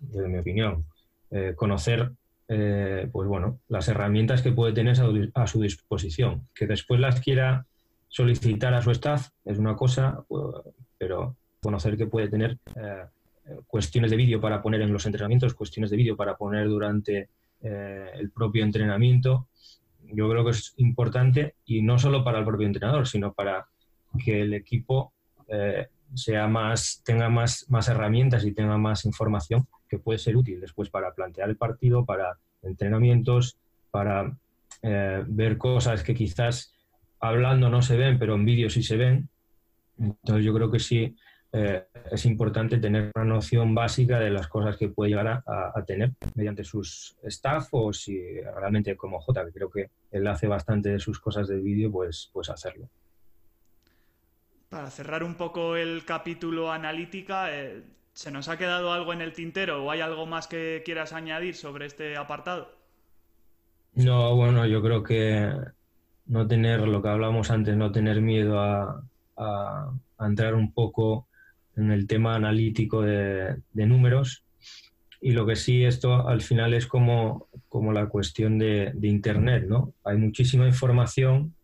[0.00, 0.86] desde mi opinión,
[1.30, 2.12] eh, conocer
[2.50, 4.96] eh, pues bueno, las herramientas que puede tener
[5.34, 6.48] a, su disposición.
[6.54, 7.66] Que después las quiera
[8.08, 10.42] solicitar a su staff es una cosa, pues,
[10.96, 13.04] pero conocer que puede tener eh,
[13.66, 17.28] cuestiones de vídeo para poner en los entrenamientos, cuestiones de vídeo para poner durante
[17.60, 19.48] eh, el propio entrenamiento,
[20.10, 23.66] yo creo que es importante y no solo para el propio entrenador, sino para
[24.24, 25.12] que el equipo
[26.14, 30.90] sea más, tenga más, más herramientas y tenga más información que puede ser útil después
[30.90, 33.56] para plantear el partido, para entrenamientos,
[33.90, 34.36] para
[34.82, 36.74] eh, ver cosas que quizás
[37.20, 39.28] hablando no se ven, pero en vídeo sí se ven.
[39.98, 41.16] Entonces yo creo que sí
[41.50, 46.12] eh, es importante tener una noción básica de las cosas que puede llegar a, tener
[46.34, 50.98] mediante sus staff o si realmente como J, que creo que él hace bastante de
[50.98, 52.88] sus cosas de vídeo, pues, pues hacerlo.
[54.68, 57.82] Para cerrar un poco el capítulo analítica, eh,
[58.18, 61.54] ¿Se nos ha quedado algo en el tintero o hay algo más que quieras añadir
[61.54, 62.74] sobre este apartado?
[63.94, 65.52] No, bueno, yo creo que
[66.26, 69.04] no tener, lo que hablamos antes, no tener miedo a,
[70.18, 71.28] entrar un poco
[71.76, 74.42] en el tema analítico de, números.
[75.20, 79.66] Y lo que sí, esto al final es como, como la cuestión de, de, Internet,
[79.68, 79.92] ¿no?
[80.02, 81.54] Hay muchísima información,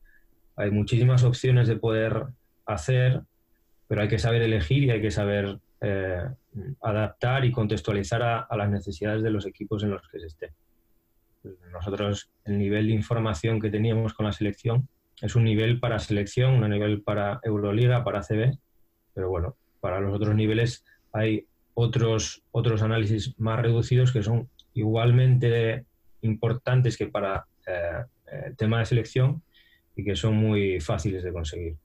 [0.54, 2.26] hay muchísimas opciones de poder
[2.64, 3.22] hacer,
[3.88, 6.24] pero hay que saber elegir y hay que saber eh,
[6.80, 10.54] adaptar y contextualizar a, las necesidades de los equipos en los que se esté.
[11.70, 14.88] Nosotros, el nivel de información que teníamos con la selección
[15.20, 18.56] es un nivel para selección, un nivel para Euroliga, para CB,
[19.12, 25.84] pero bueno, para los otros niveles hay otros, otros análisis más reducidos que son igualmente
[26.22, 28.04] importantes que para eh,
[28.46, 29.42] el tema de selección
[29.94, 31.76] y que son muy fáciles de conseguir.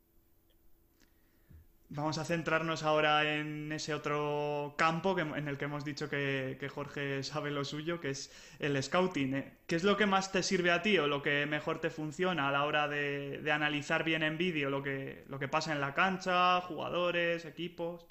[1.92, 7.24] Vamos a centrarnos ahora en ese otro campo en el que hemos dicho que, Jorge
[7.24, 9.34] sabe lo suyo, que es el scouting.
[9.34, 9.54] ¿eh?
[9.66, 12.48] ¿Qué es lo que más te sirve a ti o lo que mejor te funciona
[12.48, 15.96] a la hora de, analizar bien en vídeo lo que, lo que pasa en la
[15.96, 18.06] cancha, jugadores, equipos?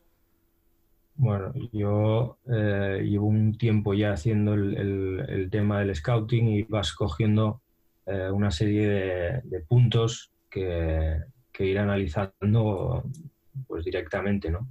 [1.14, 7.60] Bueno, yo eh, llevo un tiempo ya haciendo el, tema del scouting y vas cogiendo
[8.06, 8.88] eh, una serie
[9.44, 11.20] de, puntos que,
[11.52, 13.04] que ir analizando
[13.66, 14.68] pues directamente, ¿no?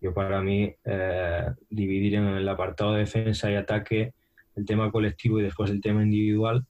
[0.00, 4.12] Yo para mí eh, dividir en el apartado de defensa y ataque
[4.54, 6.64] el tema colectivo y después el tema individual,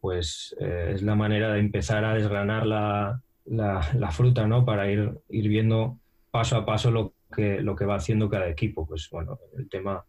[0.00, 4.64] pues eh, es la manera de empezar a desgranar la, la, fruta, ¿no?
[4.64, 5.98] Para ir, ir viendo
[6.30, 8.86] paso a paso lo que, lo que va haciendo cada equipo.
[8.86, 10.04] Pues bueno, el tema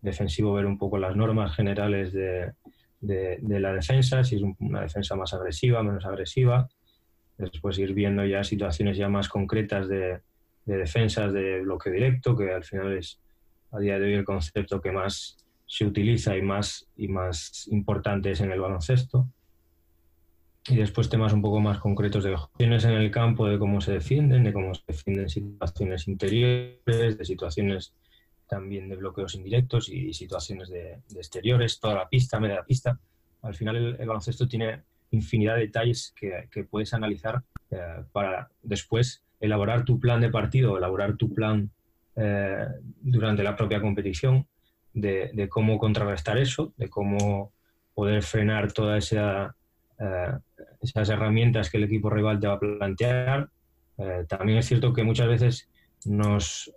[0.00, 2.52] defensivo, ver un poco las normas generales de,
[3.00, 6.68] de, de la defensa, si es una defensa más agresiva, menos agresiva,
[7.40, 10.20] después ir viendo ya situaciones ya más concretas de,
[10.64, 13.20] defensas de bloque directo, que al final es
[13.72, 18.30] a día de hoy el concepto que más se utiliza y más, y más importante
[18.30, 19.28] es en el baloncesto.
[20.68, 23.92] Y después temas un poco más concretos de acciones en el campo, de cómo se
[23.92, 27.94] defienden, de cómo se defienden situaciones interiores, de situaciones
[28.46, 32.98] también de bloqueos indirectos y situaciones de, exteriores, toda la pista, media pista.
[33.42, 39.84] Al final el baloncesto tiene infinidad de detalles que, puedes analizar eh, para después elaborar
[39.84, 41.70] tu plan de partido, elaborar tu plan
[42.16, 42.66] eh,
[43.00, 44.46] durante la propia competición,
[44.92, 47.52] de, cómo contrarrestar eso, de cómo
[47.94, 49.54] poder frenar todas esa,
[50.82, 53.48] esas herramientas que el equipo rival te va a plantear.
[54.26, 55.68] también es cierto que muchas veces
[56.04, 56.72] nos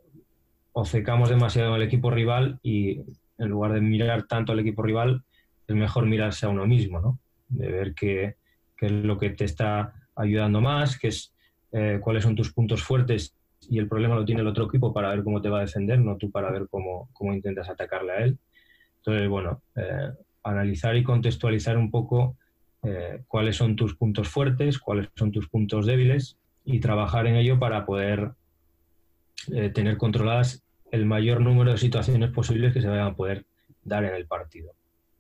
[0.73, 2.99] obcecamos demasiado el equipo rival y
[3.37, 5.23] en lugar de mirar tanto al equipo rival,
[5.67, 7.19] es mejor mirarse a uno mismo, ¿no?
[7.53, 8.35] De ver qué,
[8.77, 11.33] qué es lo que te está ayudando más, qué es,
[11.71, 13.35] eh, cuáles son tus puntos fuertes
[13.69, 15.99] y el problema lo tiene el otro equipo para ver cómo te va a defender,
[15.99, 18.37] no tú para ver cómo, cómo intentas atacarle a él.
[18.97, 20.11] Entonces, bueno, eh,
[20.43, 22.37] analizar y contextualizar un poco
[22.83, 27.59] eh, cuáles son tus puntos fuertes, cuáles son tus puntos débiles y trabajar en ello
[27.59, 28.31] para poder
[29.73, 33.45] tener controladas el mayor número de situaciones posibles que se vayan a poder
[33.83, 34.73] dar en el partido.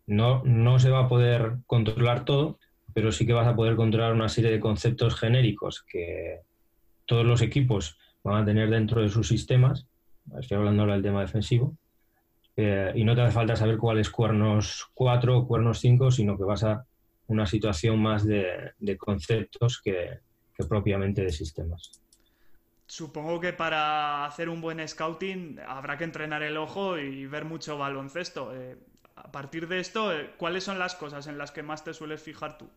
[0.05, 2.59] No, no se va a poder controlar todo,
[2.93, 6.41] pero sí que vas a poder controlar una serie de conceptos genéricos que
[7.05, 9.87] todos los equipos van a tener dentro de sus sistemas.
[10.39, 11.75] Estoy hablando ahora del tema defensivo.
[12.55, 16.37] Eh, y no te hace falta saber cuál es cuernos 4 o cuernos 5, sino
[16.37, 16.85] que vas a
[17.27, 20.19] una situación más de, conceptos que,
[20.69, 21.91] propiamente de sistemas.
[22.85, 27.77] Supongo que para hacer un buen scouting habrá que entrenar el ojo y ver mucho
[27.77, 28.55] baloncesto.
[28.55, 28.77] Eh,
[29.15, 32.21] a partir de esto, eh, ¿cuáles son las cosas en las que más te sueles
[32.21, 32.69] fijar tú?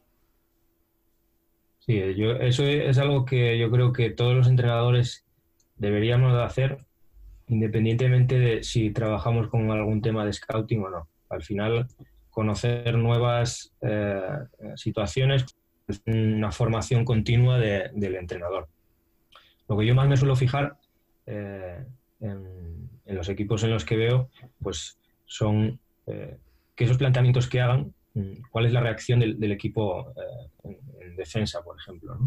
[1.80, 5.24] Sí, yo, eso es algo que yo creo que todos los entrenadores
[5.76, 6.78] deberíamos de hacer,
[7.48, 11.08] independientemente de si trabajamos con algún tema de scouting o no.
[11.28, 11.86] Al final,
[12.30, 14.20] conocer nuevas eh,
[14.74, 15.46] situaciones
[15.88, 18.68] es una formación continua del entrenador.
[19.68, 20.76] Lo que yo más me suelo fijar
[21.26, 21.84] eh,
[22.20, 26.36] en, los equipos en los que veo, pues son eh,
[26.74, 31.62] que esos planteamientos que hagan, mm, cuál es la reacción del, equipo eh, en, defensa,
[31.62, 32.18] por ejemplo.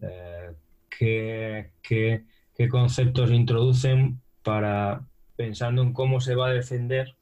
[0.00, 5.02] Eh, ¿qué, conceptos introducen para,
[5.36, 7.14] pensando en cómo se va a defender,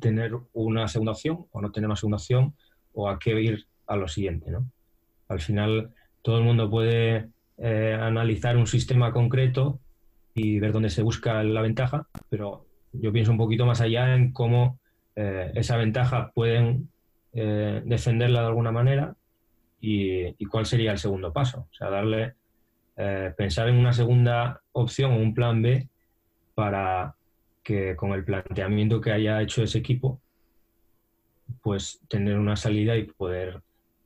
[0.00, 2.54] tener una segunda opción o no tener una segunda opción
[2.94, 4.50] o a qué ir a lo siguiente?
[4.50, 4.66] ¿no?
[5.28, 9.78] Al final, todo el mundo puede analizar un sistema concreto
[10.34, 14.32] y ver dónde se busca la ventaja, pero yo pienso un poquito más allá en
[14.32, 14.80] cómo
[15.14, 16.88] eh, esa ventaja pueden
[17.32, 19.14] eh, defenderla de alguna manera
[19.80, 21.66] y, cuál sería el segundo paso.
[21.70, 22.34] O sea, darle,
[22.96, 25.88] eh, pensar en una segunda opción o un plan B
[26.54, 27.14] para
[27.62, 30.20] que con el planteamiento que haya hecho ese equipo,
[31.62, 33.60] pues tener una salida y poder,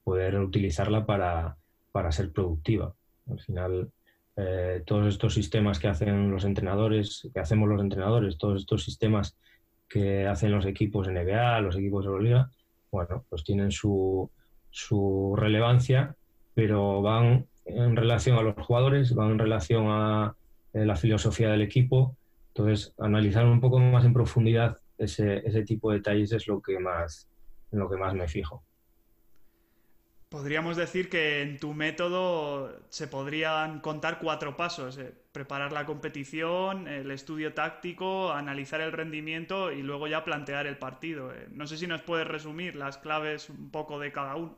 [0.04, 1.56] poder utilizarla para,
[1.92, 2.94] para ser productiva.
[3.30, 3.90] Al final,
[4.84, 9.36] todos estos sistemas que hacen los entrenadores, que hacemos los entrenadores, todos estos sistemas
[9.88, 12.50] que hacen los equipos NBA, los equipos de Euroliga,
[12.90, 14.30] bueno, pues tienen su,
[14.70, 16.14] su relevancia,
[16.54, 20.34] pero van en relación a los jugadores, van en relación a
[20.72, 22.16] eh, la filosofía del equipo.
[22.48, 26.78] Entonces, analizar un poco más en profundidad ese, ese tipo de detalles es lo que
[26.78, 27.28] más,
[27.72, 28.62] en lo que más me fijo.
[30.28, 34.98] Podríamos decir que en tu método se podrían contar cuatro pasos.
[34.98, 40.78] Eh, preparar la competición, el estudio táctico, analizar el rendimiento y luego ya plantear el
[40.78, 41.32] partido.
[41.32, 41.46] Eh.
[41.52, 44.56] no sé si nos puedes resumir las claves un poco de cada uno.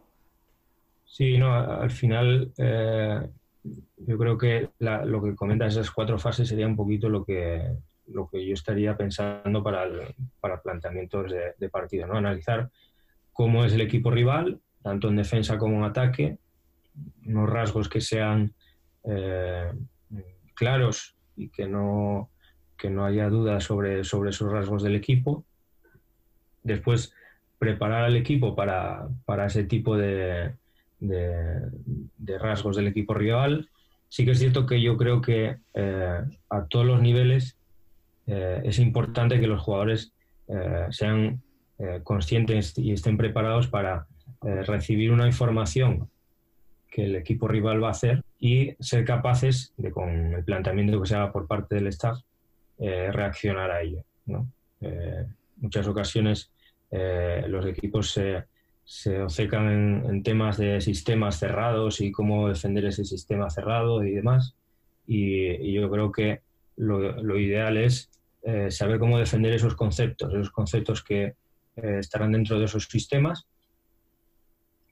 [1.05, 3.29] Sí, no, al final eh,
[3.97, 7.73] yo creo que lo que comentas esas cuatro fases sería un poquito lo que,
[8.07, 9.87] lo que yo estaría pensando para,
[10.41, 12.07] para planteamientos de, de partido.
[12.07, 12.17] ¿no?
[12.17, 12.71] Analizar
[13.33, 16.39] cómo es el equipo rival, tanto en defensa como en ataque,
[17.27, 18.53] unos rasgos que sean
[19.05, 19.71] eh,
[20.55, 22.31] claros y que no,
[22.77, 25.45] que no haya dudas sobre, sobre esos rasgos del equipo.
[26.63, 27.15] Después,
[27.59, 29.09] preparar al equipo para,
[29.47, 30.55] ese tipo de,
[31.01, 33.69] de, rasgos del equipo rival.
[34.09, 37.59] Sí que es cierto que yo creo que eh, a todos los niveles
[38.27, 40.13] eh, es importante que los jugadores
[40.91, 41.43] sean
[42.05, 44.07] conscientes y estén preparados para
[44.45, 46.09] eh, recibir una información
[46.89, 51.09] que el equipo rival va a hacer y ser capaces de, con el planteamiento que
[51.09, 52.21] se haga por parte del staff,
[52.79, 54.05] eh, reaccionar a ello.
[54.81, 56.51] Eh, muchas ocasiones
[56.91, 58.45] los equipos se,
[58.85, 64.55] se obcecan en, temas de sistemas cerrados y cómo defender ese sistema cerrado y demás.
[65.07, 66.41] Y, yo creo que
[66.77, 68.09] lo, lo ideal es
[68.71, 71.35] saber cómo defender esos conceptos, esos conceptos que
[71.77, 73.47] estarán dentro de esos sistemas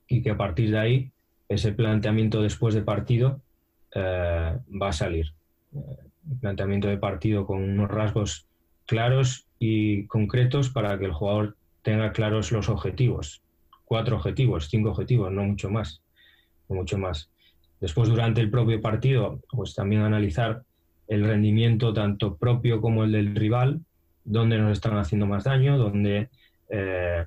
[0.09, 1.11] y que a partir de ahí
[1.48, 3.40] ese planteamiento después de partido
[3.94, 5.32] eh, va a salir.
[5.74, 5.78] Eh,
[6.30, 8.46] el planteamiento de partido con unos rasgos
[8.84, 13.42] claros y concretos para que el jugador tenga claros los objetivos.
[13.84, 16.02] Cuatro objetivos, cinco objetivos, no mucho más.
[16.68, 17.30] No mucho más.
[17.80, 20.62] Después, durante el propio partido, pues también analizar
[21.07, 23.82] el rendimiento tanto propio como el del rival,
[24.24, 26.28] dónde nos están haciendo más daño, dónde
[26.68, 27.24] eh,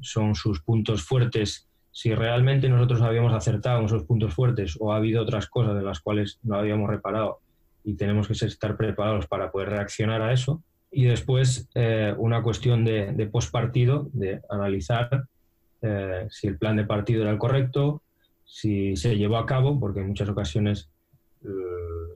[0.00, 4.96] son sus puntos fuertes, si realmente nosotros habíamos acertado en esos puntos fuertes o ha
[4.96, 7.38] habido otras cosas de las cuales no habíamos reparado
[7.84, 10.60] y tenemos que estar preparados para poder reaccionar a eso.
[10.90, 15.24] Y después eh, una cuestión de, post partido, de analizar
[15.82, 18.02] eh, si el plan de partido era el correcto,
[18.44, 20.90] si se llevó a cabo, porque en muchas ocasiones
[21.44, 21.48] eh,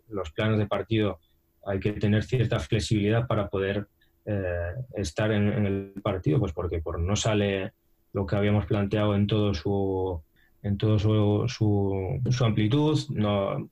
[0.08, 1.20] los planes de partido
[1.64, 3.86] hay que tener cierta flexibilidad para poder
[4.94, 7.72] estar en, el partido, pues porque por no sale
[8.12, 10.22] lo que habíamos planteado en todo su
[10.62, 11.46] en todo su,
[12.30, 13.68] su, amplitud, no,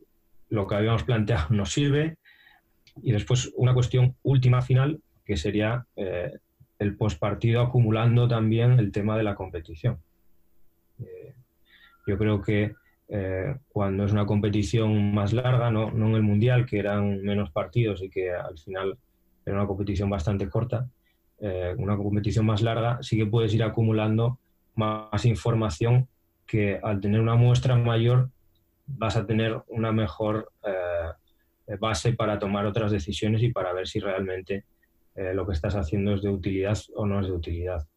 [0.48, 2.16] lo que habíamos planteado no sirve.
[3.02, 5.84] Y después una cuestión última final, que sería
[6.78, 9.98] el postpartido acumulando también el tema de la competición.
[11.00, 11.34] Eh,
[12.06, 12.74] yo creo que
[13.08, 18.02] eh, cuando es una competición más larga, no, en el Mundial, que eran menos partidos
[18.02, 18.98] y que al final
[19.44, 20.88] era una competición bastante corta,
[21.40, 24.38] eh, una competición más larga, sí que puedes ir acumulando
[24.74, 26.08] más información
[26.46, 28.30] que al tener una muestra mayor
[28.86, 30.52] vas a tener una mejor
[31.80, 34.64] base para tomar otras decisiones y para ver si realmente
[35.16, 37.88] eh, lo que estás haciendo es de utilidad o no es de utilidad.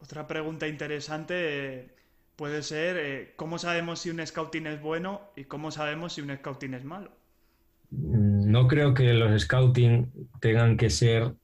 [0.00, 1.34] Otra pregunta interesante
[1.78, 1.88] eh,
[2.36, 6.36] puede ser, eh, ¿cómo sabemos si un scouting es bueno y cómo sabemos si un
[6.36, 7.10] scouting es malo?
[7.90, 11.34] Mm, no creo que los scouting tengan que ser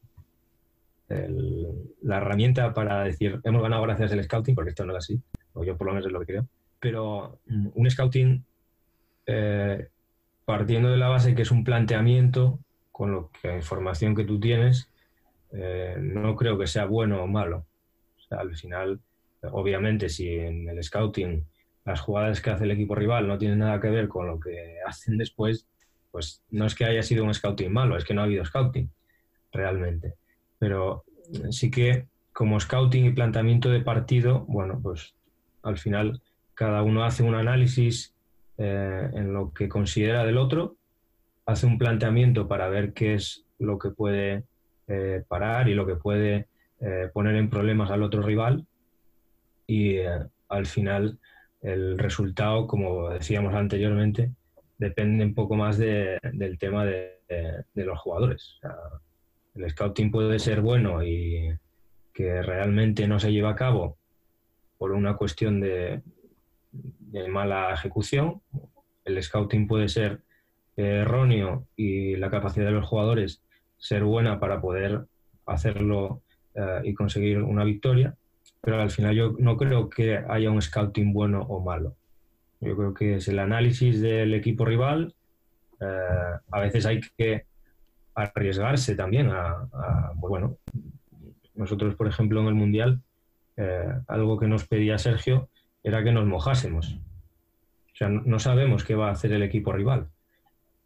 [1.09, 5.21] la herramienta para decir, hemos ganado gracias al scouting, porque esto no es así,
[5.53, 6.47] o yo por lo menos es lo que creo,
[6.81, 8.45] pero mm, un scouting,
[10.45, 12.61] partiendo de la base que es un planteamiento,
[12.93, 14.89] con lo que, la información que tú tienes,
[15.53, 17.67] eh, no creo que sea bueno o malo.
[18.31, 19.01] al final,
[19.51, 21.45] obviamente, si en el scouting
[21.85, 24.77] las jugadas que hace el equipo rival no tienen nada que ver con lo que
[24.87, 25.67] hacen después,
[26.13, 28.89] pues no es que haya sido un scouting malo, es que no ha habido scouting
[29.51, 30.15] realmente.
[30.59, 31.05] Pero
[31.51, 35.15] sí que como scouting y planteamiento de partido, bueno, pues
[35.63, 36.21] al final
[36.55, 38.15] cada uno hace un análisis
[38.59, 40.77] eh, en lo que considera del otro
[41.47, 44.45] hace un planteamiento para ver qué es lo que puede
[44.87, 46.47] eh, parar y lo que puede
[46.81, 48.67] eh, poner en problemas al otro rival
[49.67, 49.99] y
[50.49, 51.19] al final
[51.63, 54.33] el resultado, como decíamos anteriormente,
[54.83, 57.21] depende un poco más del tema de,
[57.75, 58.61] los jugadores.
[59.55, 61.57] el scouting puede ser bueno y
[62.13, 63.97] que realmente no se lleva a cabo
[64.79, 66.03] por una cuestión de
[67.29, 68.43] mala ejecución.
[69.05, 70.23] El scouting puede ser
[70.77, 73.43] erróneo y la capacidad de los jugadores
[73.77, 75.07] ser buena para poder
[75.47, 76.23] hacerlo
[76.55, 78.15] eh, y conseguir una victoria,
[78.61, 81.97] pero al final yo no creo que haya un scouting bueno o malo.
[82.63, 85.15] Yo creo que es el análisis del equipo rival.
[85.81, 87.45] Eh, a veces hay que
[88.15, 89.69] arriesgarse también a,
[90.15, 90.57] bueno,
[91.55, 93.01] nosotros por ejemplo en el Mundial,
[93.57, 95.49] eh, algo que nos pedía Sergio
[95.83, 96.99] era que nos mojásemos.
[97.93, 100.09] O sea, no sabemos qué va a hacer el equipo rival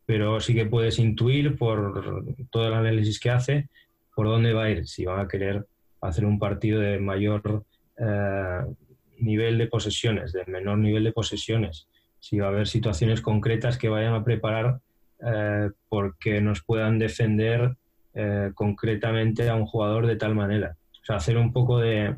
[0.07, 3.69] pero sí que puedes intuir por todo el análisis que hace
[4.15, 5.67] por dónde va a ir, si van a querer
[6.01, 7.65] hacer un partido de mayor
[7.99, 8.61] eh,
[9.19, 11.89] nivel de posesiones, de menor nivel de posesiones,
[12.21, 14.81] si va a haber situaciones concretas que vayan a preparar
[15.25, 17.77] eh, porque nos puedan defender
[18.15, 20.77] eh, concretamente a un jugador de tal manera.
[21.03, 22.17] O sea, hacer un poco de,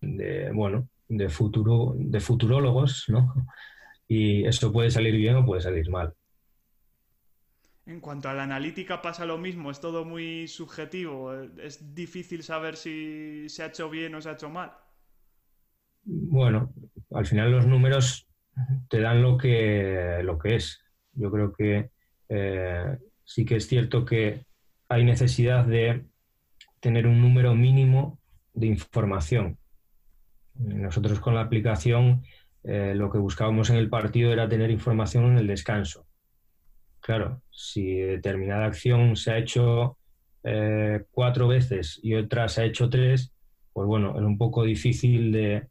[0.00, 3.34] de bueno, de futuro, de futurólogos, ¿no?
[4.10, 6.14] Y esto puede salir bien o puede salir mal.
[7.84, 12.76] En cuanto a la analítica pasa lo mismo, es todo muy subjetivo, es difícil saber
[12.76, 14.72] si se ha hecho bien o se ha hecho mal.
[16.10, 16.72] Bueno,
[17.12, 18.26] al final los números
[18.88, 20.80] te dan lo que, lo que es.
[21.12, 21.90] Yo creo que
[22.30, 24.46] eh, sí que es cierto que
[24.88, 26.06] hay necesidad de
[26.80, 28.18] tener un número mínimo
[28.54, 29.58] de información.
[30.54, 32.22] Nosotros con la aplicación
[32.64, 36.06] eh, lo que buscábamos en el partido era tener información en el descanso
[37.00, 39.98] Claro, si determinada acción se ha hecho
[40.42, 43.32] eh, cuatro veces y otra se ha hecho tres,
[43.72, 45.68] pues bueno, es un poco difícil de,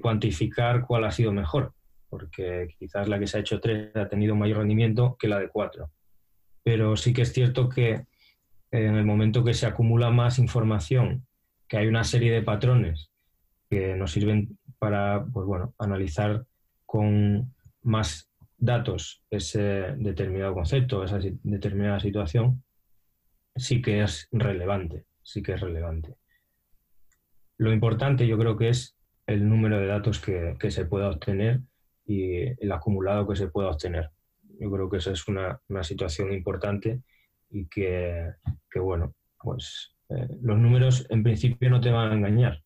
[0.00, 1.74] cuantificar cuál ha sido mejor,
[2.08, 5.48] porque quizás la que se ha hecho tres ha tenido mayor rendimiento que la de
[5.48, 5.90] cuatro.
[6.62, 8.06] Pero sí que es cierto que
[8.70, 11.26] en el momento que se acumula más información,
[11.68, 13.10] que hay una serie de patrones
[13.68, 16.44] que nos sirven para pues bueno, analizar
[16.86, 22.62] con más datos ese determinado concepto, esa determinada situación,
[23.56, 26.14] sí que es relevante, sí que es relevante.
[27.58, 28.96] Lo importante yo creo que es
[29.26, 31.60] el número de datos que, se pueda obtener
[32.04, 34.10] y el acumulado que se pueda obtener.
[34.60, 37.02] Yo creo que esa es una, situación importante
[37.50, 38.32] y que,
[38.76, 42.62] bueno, pues los números en principio no te van a engañar,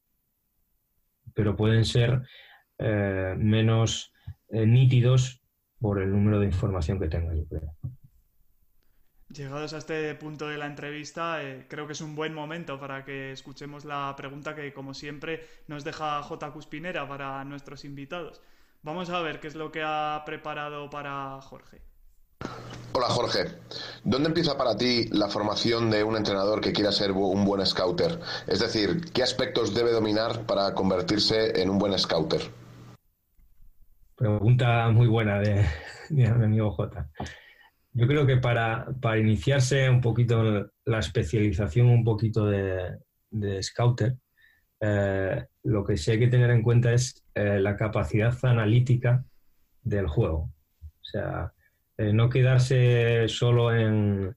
[1.35, 2.23] pero pueden ser
[2.79, 4.13] menos
[4.51, 5.41] nítidos
[5.79, 7.75] por el número de información que tenga, yo creo.
[9.37, 13.05] Llegados a este punto de la entrevista, eh, creo que es un buen momento para
[13.05, 16.51] que escuchemos la pregunta que, como siempre, nos deja J.
[16.53, 18.41] Cuspinera para nuestros invitados.
[18.83, 21.83] Vamos a ver qué es lo que ha preparado para Jorge.
[22.93, 23.45] Hola Jorge,
[24.05, 28.19] ¿dónde empieza para ti la formación de un entrenador que quiera ser un buen scouter?
[28.47, 32.41] Es decir, ¿qué aspectos debe dominar para convertirse en un buen scouter?
[34.17, 35.67] Pregunta muy buena de,
[36.09, 37.07] mi amigo J.
[37.99, 38.87] Yo creo que para,
[39.19, 42.99] iniciarse un poquito en la especialización, un poquito de,
[43.63, 44.17] scouter,
[44.81, 49.25] eh, lo que sí hay que tener en cuenta es eh, la capacidad analítica
[49.83, 50.53] del juego.
[50.83, 51.55] O sea,
[51.97, 54.37] eh, no quedarse solo en,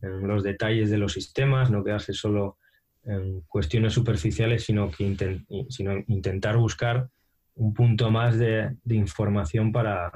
[0.00, 2.58] los detalles de los sistemas, no quedarse solo
[3.04, 7.08] en cuestiones superficiales, sino que sino intentar buscar
[7.54, 10.10] un punto más de, información para,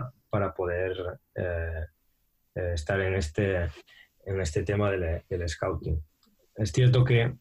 [0.57, 1.21] poder
[2.55, 3.69] eh, eh, estar en este,
[4.25, 6.03] en este tema del, scouting.
[6.55, 7.35] Es cierto que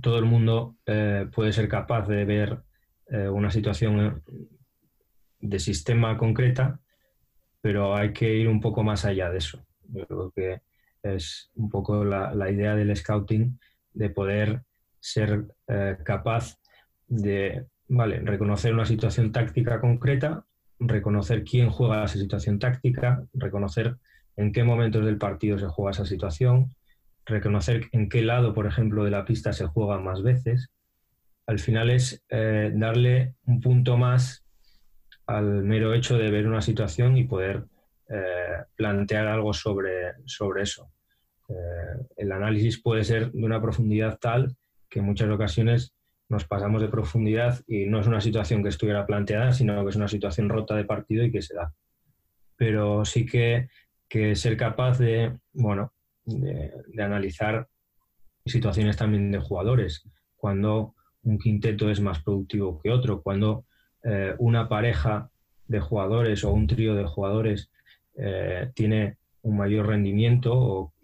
[0.00, 2.62] todo el mundo eh, puede ser capaz de ver
[3.30, 4.22] una situación
[5.38, 6.80] de sistema concreta,
[7.60, 9.62] pero hay que ir un poco más allá de eso.
[9.88, 10.62] Yo creo que
[11.02, 13.60] es un poco la, la idea del scouting
[13.92, 14.62] de poder
[14.98, 15.44] ser
[16.04, 16.58] capaz
[17.06, 20.46] de Vale, reconocer una situación táctica concreta,
[20.88, 23.96] reconocer quién juega esa situación táctica, reconocer
[24.36, 26.74] en qué momentos del partido se juega esa situación,
[27.26, 30.70] reconocer en qué lado, por ejemplo, de la pista se juega más veces.
[31.46, 34.44] Al final es eh, darle un punto más
[35.26, 37.64] al mero hecho de ver una situación y poder
[38.08, 40.90] eh, plantear algo sobre, sobre eso.
[41.48, 44.56] Eh, el análisis puede ser de una profundidad tal
[44.88, 45.94] que en muchas ocasiones
[46.32, 49.96] nos pasamos de profundidad y no es una situación que estuviera planteada, sino que es
[49.96, 51.74] una situación rota de partido y que se da.
[52.56, 53.68] Pero sí que,
[54.08, 55.92] que ser capaz de, bueno,
[56.24, 57.68] de, analizar
[58.46, 63.66] situaciones también de jugadores, cuando un quinteto es más productivo que otro, cuando
[64.02, 65.28] eh, una pareja
[65.68, 67.70] de jugadores o un trío de jugadores
[68.16, 70.94] eh, tiene un mayor rendimiento o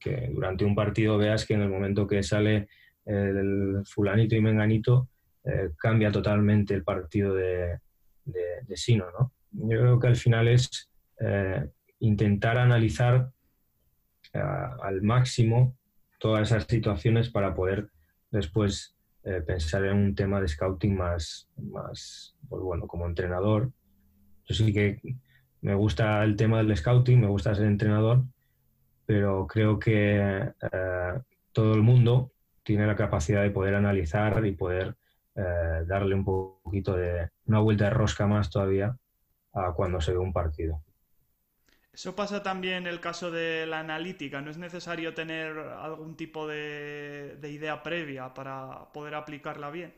[0.00, 2.68] que durante un partido veas que en el momento que sale
[3.06, 5.08] el fulanito y menganito,
[5.44, 7.78] eh, cambia totalmente el partido de,
[8.24, 9.06] de, Sino.
[9.12, 9.32] ¿no?
[9.52, 10.90] Yo creo que al final es
[11.20, 13.30] eh, intentar analizar
[14.32, 14.42] eh,
[14.82, 15.78] al máximo
[16.18, 17.90] todas esas situaciones para poder
[18.30, 18.92] después
[19.44, 23.72] pensar en un tema de scouting más, más pues bueno, como entrenador.
[24.44, 25.00] Yo sí que
[25.62, 28.22] me gusta el tema del scouting, me gusta ser entrenador,
[29.04, 30.52] pero creo que
[31.52, 32.30] todo el mundo
[32.66, 34.96] tiene la capacidad de poder analizar y poder
[35.36, 38.96] eh, darle un poquito de una vuelta de rosca más todavía
[39.52, 40.82] a cuando se ve un partido.
[41.92, 44.40] Eso pasa también en el caso de la analítica.
[44.40, 49.94] ¿No es necesario tener algún tipo de, idea previa para poder aplicarla bien?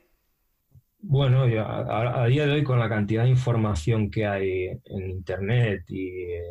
[1.01, 6.09] Bueno, a, día de hoy con la cantidad de información que hay en Internet y
[6.35, 6.43] eh,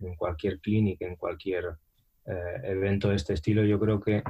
[0.00, 1.64] en, cualquier clínica, en cualquier
[2.26, 4.22] eh, evento de este estilo, yo creo que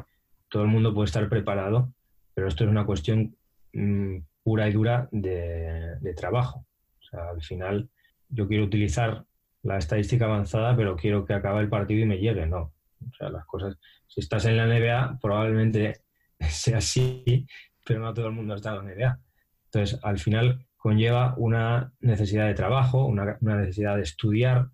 [0.49, 1.93] todo el mundo puede estar preparado,
[2.35, 3.37] pero esto es una cuestión
[3.73, 6.67] mm, pura y dura de, trabajo.
[7.01, 7.89] O sea, al final
[8.29, 9.25] yo quiero utilizar
[9.63, 12.73] la estadística avanzada, pero quiero que acabe el partido y me llegue, no.
[13.01, 13.77] O sea, las cosas,
[14.07, 16.03] si estás en la NBA, probablemente
[16.41, 17.47] sea así,
[17.85, 19.21] pero no todo el mundo está en la NBA.
[19.67, 24.69] Entonces, al final conlleva una necesidad de trabajo, una, necesidad de estudiar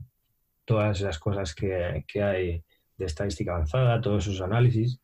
[0.64, 2.64] todas las cosas que, que, hay
[2.98, 5.00] de estadística avanzada, todos esos análisis,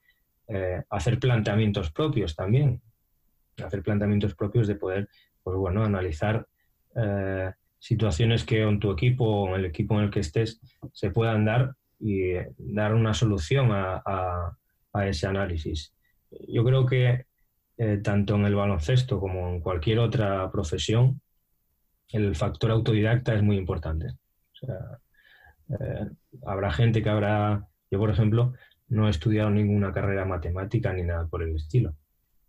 [0.50, 2.80] eh, hacer planteamientos propios también,
[3.62, 5.06] hacer planteamientos propios de poder,
[5.42, 6.46] pues bueno, analizar
[6.96, 10.58] eh, situaciones que en tu equipo o en el equipo en el que estés
[10.94, 14.56] se puedan dar y dar una solución a,
[15.04, 15.94] ese análisis.
[16.48, 17.26] Yo creo que
[17.76, 21.20] eh, tanto en el baloncesto como en cualquier otra profesión,
[22.08, 24.14] el factor autodidacta es muy importante.
[26.46, 28.54] habrá gente que habrá, yo por ejemplo,
[28.88, 31.94] no he estudiado ninguna carrera matemática ni nada por el estilo.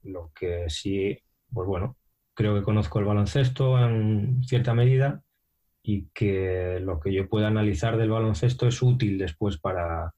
[0.04, 1.18] Lo que sí,
[1.52, 1.98] pues bueno,
[2.34, 5.22] creo que conozco el baloncesto en cierta medida
[5.84, 10.14] y que lo que yo pueda analizar del baloncesto es útil después para,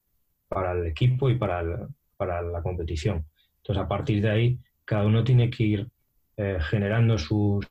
[0.48, 3.26] para el equipo y para, para, la competición.
[3.58, 5.88] Entonces, a partir de ahí, cada uno tiene que ir
[6.36, 7.66] eh, generando sus,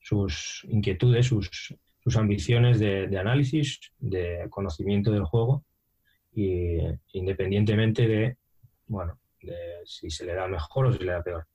[0.00, 5.64] sus inquietudes, sus, sus ambiciones de, de análisis, de conocimiento del juego
[6.34, 6.78] y
[7.12, 8.36] independientemente de
[8.86, 9.18] bueno,
[9.84, 11.46] si se le da mejor o si le da peor.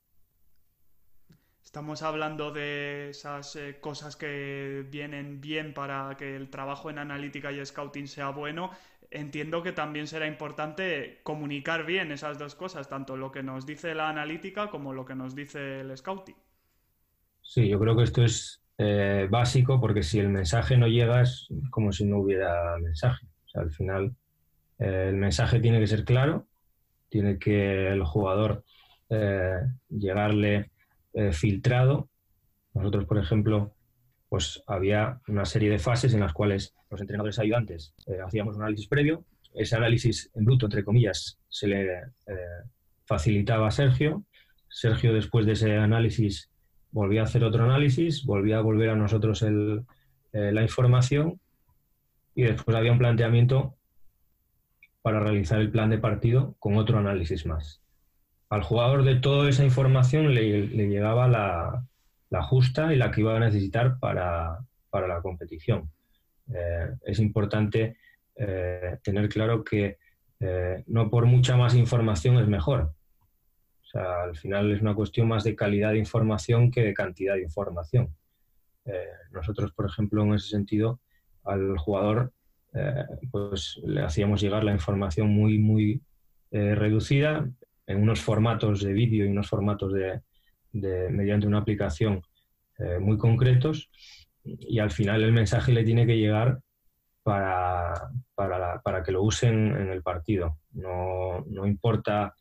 [1.62, 7.52] Estamos hablando de esas eh, cosas que vienen bien para que el trabajo en analítica
[7.52, 8.70] y scouting sea bueno.
[9.12, 13.94] Entiendo que también será importante comunicar bien esas dos cosas, tanto lo que nos dice
[13.94, 16.36] la analítica como lo que nos dice el scouting.
[17.40, 21.48] Sí, yo creo que esto es eh, básico porque si el mensaje no llega es
[21.70, 23.26] como si no hubiera mensaje.
[23.54, 24.16] al final
[24.80, 26.46] eh, el mensaje tiene que ser claro,
[27.08, 28.64] tiene que el jugador
[29.88, 30.70] llegarle
[31.12, 32.08] eh, filtrado.
[32.72, 33.74] Nosotros, por ejemplo,
[34.28, 38.62] pues había una serie de fases en las cuales los entrenadores ayudantes eh, hacíamos un
[38.62, 39.24] análisis previo.
[39.52, 42.36] Ese análisis en bruto, entre comillas, se le eh,
[43.04, 44.24] facilitaba a Sergio.
[44.68, 46.48] Sergio, después de ese análisis,
[46.92, 49.44] volvía a hacer otro análisis, volvía a volver a nosotros
[50.32, 51.40] la información
[52.36, 53.74] y después había un planteamiento
[55.02, 57.80] para realizar el plan de partido con otro análisis más
[58.50, 63.40] al jugador de toda esa información le, llegaba la, justa y la que iba a
[63.40, 64.58] necesitar para,
[64.92, 65.90] la competición.
[66.52, 67.96] Eh, es importante
[68.34, 69.98] eh, tener claro que
[70.40, 72.92] eh, no por mucha más información es mejor.
[73.94, 78.14] Al final es una cuestión más de calidad de información que de cantidad de información.
[79.32, 81.00] nosotros, por ejemplo, en ese sentido,
[81.44, 82.32] al jugador
[83.30, 86.00] pues le hacíamos llegar la información muy, muy
[86.50, 87.48] reducida,
[87.90, 90.20] en unos formatos de vídeo y unos formatos de,
[91.10, 92.22] mediante una aplicación
[92.78, 93.90] eh, muy concretos
[94.44, 96.60] y al final el mensaje le tiene que llegar
[97.22, 100.58] para, para, que lo usen en el partido.
[100.72, 102.32] No, no, importa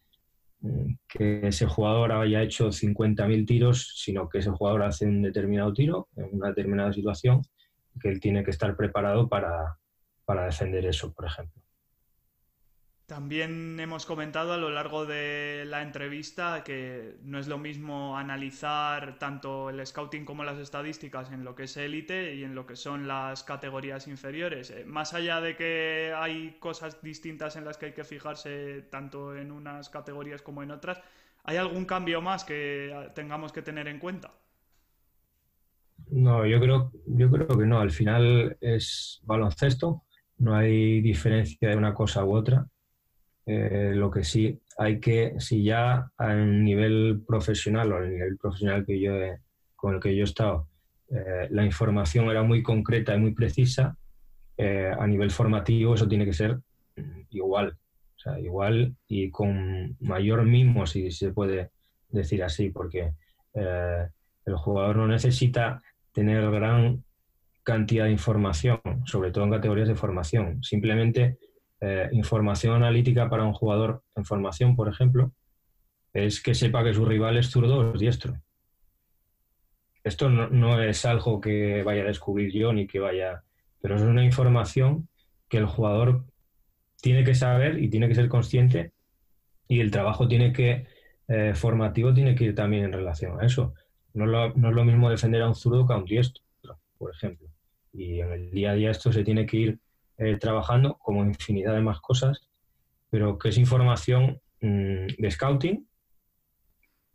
[0.61, 5.73] mm, que ese jugador haya hecho 50.000 tiros, sino que ese jugador hace un determinado
[5.73, 7.41] tiro en una determinada situación
[7.99, 9.78] que él tiene que estar preparado para,
[10.29, 11.59] para defender eso, por ejemplo.
[13.07, 19.17] También hemos comentado a lo largo de la entrevista que no es lo mismo analizar
[19.17, 22.75] tanto el scouting como las estadísticas en lo que es élite y en lo que
[22.75, 24.69] son las categorías inferiores.
[24.69, 29.35] Eh, más allá de que hay cosas distintas en las que hay que fijarse tanto
[29.35, 31.01] en unas categorías como en otras,
[31.43, 34.31] ¿hay algún cambio más que tengamos que tener en cuenta?
[36.11, 37.79] No, yo creo, yo creo que no.
[37.79, 40.03] Al final es baloncesto,
[40.39, 42.65] no hay diferencia de una cosa u otra.
[43.45, 48.85] Eh, lo que sí hay que, si ya a nivel profesional o a nivel profesional
[48.85, 49.13] que yo
[49.75, 50.67] con el que yo he estado,
[51.09, 53.97] eh, la información era muy concreta y muy precisa,
[54.57, 56.59] eh, a nivel formativo eso tiene que ser
[57.31, 57.77] igual,
[58.41, 61.71] igual y con mayor mimo, si se puede
[62.09, 63.13] decir así, porque
[63.53, 65.81] el jugador no necesita
[66.11, 67.03] tener gran
[67.69, 71.37] cantidad de información, sobre todo en categorías de formación, simplemente
[71.79, 75.31] eh, información analítica para un jugador en formación, por ejemplo,
[76.11, 78.33] es que sepa que su rival es zurdo o es diestro.
[80.03, 83.43] Esto no, es algo que vaya a descubrir yo ni que vaya,
[83.81, 85.07] pero es una información
[85.47, 86.25] que el jugador
[86.99, 88.93] tiene que saber y tiene que ser consciente
[89.67, 90.87] y el trabajo tiene que
[91.27, 93.75] eh, formativo tiene que ir también en relación a eso.
[94.15, 96.43] No es lo mismo defender a un zurdo que a un diestro,
[96.97, 97.48] por ejemplo.
[97.93, 99.79] Y en el día a día esto se tiene que ir
[100.17, 102.49] eh, trabajando, como infinidad de más cosas,
[103.09, 105.87] pero que es información mm, de scouting,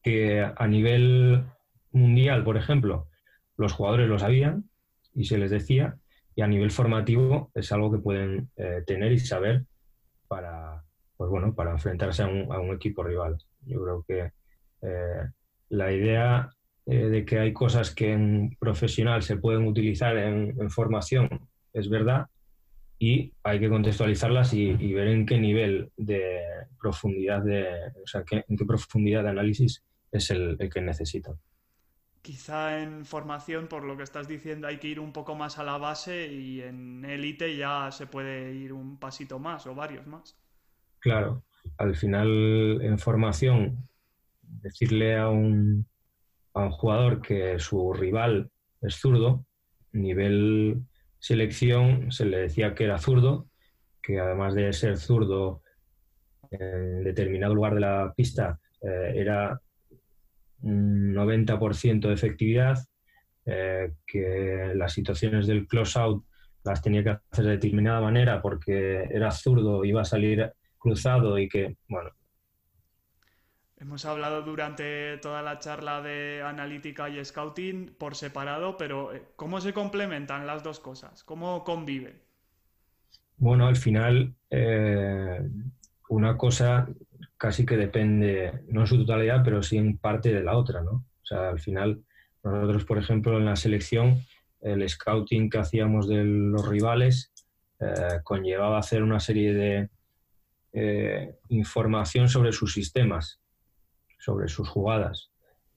[0.03, 1.45] que a nivel
[1.93, 3.09] mundial, por ejemplo,
[3.57, 4.69] los jugadores lo sabían
[5.15, 5.97] y se les decía,
[6.35, 9.65] y a nivel formativo es algo que pueden eh, tener y saber
[10.27, 10.85] para,
[11.17, 13.39] pues bueno, para enfrentarse a un, equipo rival.
[13.63, 14.33] Yo creo que
[14.83, 15.31] eh,
[15.69, 16.51] la idea
[16.87, 22.29] de que hay cosas que en profesional se pueden utilizar en formación es verdad,
[22.99, 26.41] y hay que contextualizarlas y, ver en qué nivel de
[26.81, 27.67] profundidad de,
[28.03, 29.83] o sea, en qué profundidad de análisis
[30.13, 31.35] es el, que necesitan.
[32.23, 35.65] Quizá en formación, por lo que estás diciendo, hay que ir un poco más a
[35.65, 40.39] la base y en élite ya se puede ir un pasito más o varios más.
[41.01, 41.45] Claro,
[41.77, 43.85] al final en formación,
[44.41, 45.87] decirle a un,
[46.55, 48.51] a un jugador que su rival
[48.81, 49.45] es zurdo,
[49.93, 50.83] nivel
[51.19, 53.49] selección se le decía que era zurdo,
[54.03, 55.63] que además de ser zurdo
[56.51, 59.61] en determinado lugar de la pista eh, era
[60.61, 62.79] un 90% de efectividad,
[63.47, 66.25] eh, que las situaciones del close-out
[66.65, 71.49] las tenía que hacer de determinada manera porque era zurdo, iba a salir cruzado y
[71.49, 72.11] que, bueno,
[73.77, 79.61] Hemos hablado durante toda la charla de analítica y scouting por separado, pero eh, ¿cómo
[79.61, 81.25] se complementan las dos cosas?
[81.25, 82.23] ¿Cómo conviven?
[83.37, 85.41] Bueno, al final, eh,
[86.09, 86.89] una cosa
[87.37, 90.93] casi que depende, no en su totalidad, pero sí en parte de la otra, ¿no?
[90.93, 92.05] O sea, al final,
[92.45, 94.21] nosotros, por ejemplo, en la selección,
[94.61, 97.33] el scouting que hacíamos de los rivales
[97.81, 99.91] eh, conllevaba hacer una serie de
[101.51, 103.44] información sobre sus sistemas,
[104.25, 105.31] sobre sus jugadas.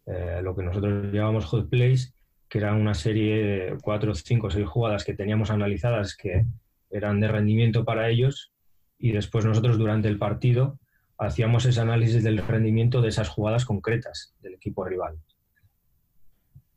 [0.06, 2.14] Eh, lo que nosotros llamamos hot plays,
[2.48, 6.46] que eran una serie de cuatro, cinco, seis jugadas que teníamos analizadas que
[6.90, 8.54] eran de rendimiento para ellos
[8.98, 10.80] y después nosotros durante el partido
[11.18, 15.18] hacíamos ese análisis del rendimiento de esas jugadas concretas del equipo rival.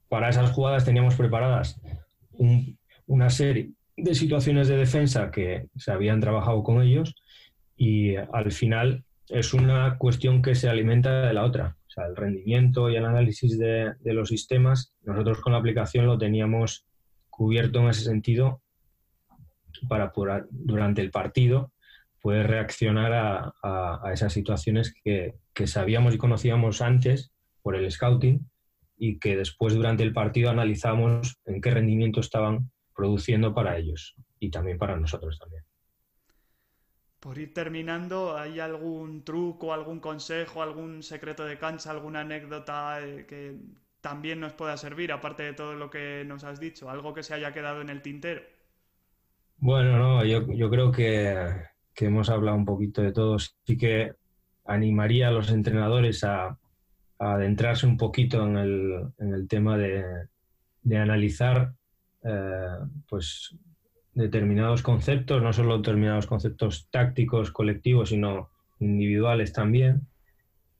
[0.08, 1.80] Para esas jugadas teníamos preparadas
[3.06, 7.14] una serie de situaciones de defensa que se habían trabajado con ellos
[7.76, 11.76] y al final es una cuestión que se alimenta de la otra.
[11.86, 16.18] O sea, el rendimiento y el análisis de, los sistemas, nosotros con la aplicación lo
[16.18, 16.86] teníamos
[17.28, 18.62] cubierto en ese sentido
[19.88, 20.12] para
[20.50, 21.72] durante el partido
[22.20, 28.50] poder reaccionar a, a, esas situaciones que, que, sabíamos y conocíamos antes por el scouting
[28.98, 34.50] y que después durante el partido analizamos en qué rendimiento estaban produciendo para ellos y
[34.50, 35.64] también para nosotros también.
[37.20, 43.26] Por ir terminando, ¿hay algún truco, algún consejo, algún secreto de cancha, alguna anécdota eh,
[43.28, 43.56] que
[44.00, 46.88] también nos pueda servir, aparte de todo lo que nos has dicho?
[46.88, 48.40] ¿Algo que se haya quedado en el tintero?
[49.58, 51.36] Bueno, no, yo, creo que,
[51.96, 53.38] hemos hablado un poquito de todo.
[53.38, 54.14] Sí que
[54.64, 56.56] animaría a los entrenadores a,
[57.18, 58.56] adentrarse un poquito en
[59.18, 60.02] el, tema de,
[60.82, 61.74] de analizar
[62.22, 63.54] eh, pues
[64.14, 70.06] determinados conceptos, no solo determinados conceptos tácticos, colectivos, sino individuales también.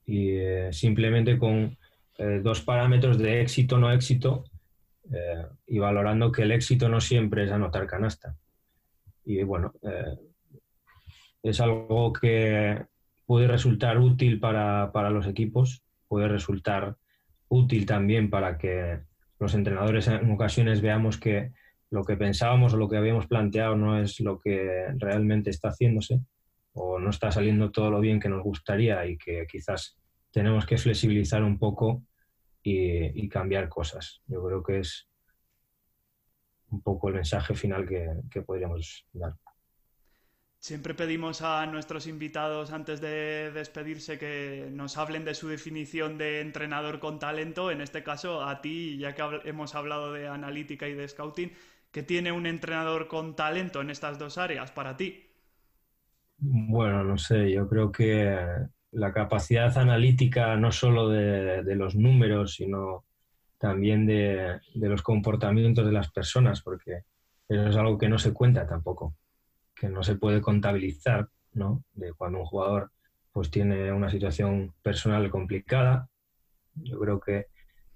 [0.05, 1.77] Y eh, simplemente con
[2.17, 4.43] eh, dos parámetros de éxito no éxito
[5.67, 8.37] y valorando que el éxito no siempre es anotar canasta.
[9.25, 10.17] Y bueno, eh,
[11.43, 12.85] es algo que
[13.25, 16.95] puede resultar útil para, para, los equipos, puede resultar
[17.49, 18.99] útil también para que
[19.39, 21.51] los entrenadores en ocasiones veamos que
[21.91, 26.21] lo que pensábamos o lo que habíamos planteado no es lo que realmente está haciéndose
[26.73, 29.97] o no está saliendo todo lo bien que nos gustaría y que quizás
[30.31, 32.03] tenemos que flexibilizar un poco
[32.63, 34.21] y, cambiar cosas.
[34.27, 35.07] Yo creo que es
[36.69, 39.35] un poco el mensaje final que, podríamos dar.
[40.59, 46.39] Siempre pedimos a nuestros invitados antes de despedirse que nos hablen de su definición de
[46.39, 47.71] entrenador con talento.
[47.71, 51.51] En este caso, a ti, ya que hemos hablado de analítica y de scouting,
[51.91, 55.27] ¿qué tiene un entrenador con talento en estas dos áreas para ti?
[56.37, 58.35] Bueno, no sé, yo creo que
[58.91, 63.05] la capacidad analítica no solo de, de los números, sino
[63.61, 67.03] también de, los comportamientos de las personas, porque
[67.47, 69.15] eso es algo que no se cuenta tampoco,
[69.75, 71.83] que no se puede contabilizar, ¿no?
[71.93, 72.91] De cuando un jugador
[73.31, 76.09] pues tiene una situación personal complicada.
[76.73, 77.47] Yo creo que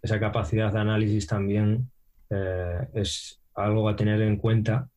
[0.04, 1.90] esa capacidad de análisis también
[2.30, 4.90] eh, es algo a tener en cuenta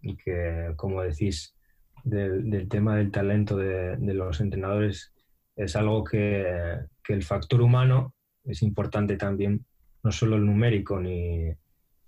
[0.00, 1.56] y que, como decís,
[2.04, 5.12] del, tema del talento de, los entrenadores
[5.56, 9.64] es algo que, que el factor humano es importante también
[10.04, 11.50] no solo el numérico ni,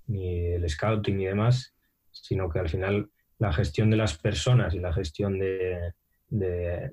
[0.09, 1.74] el scouting y demás,
[2.12, 5.92] sino que al final la gestión de las personas y la gestión de,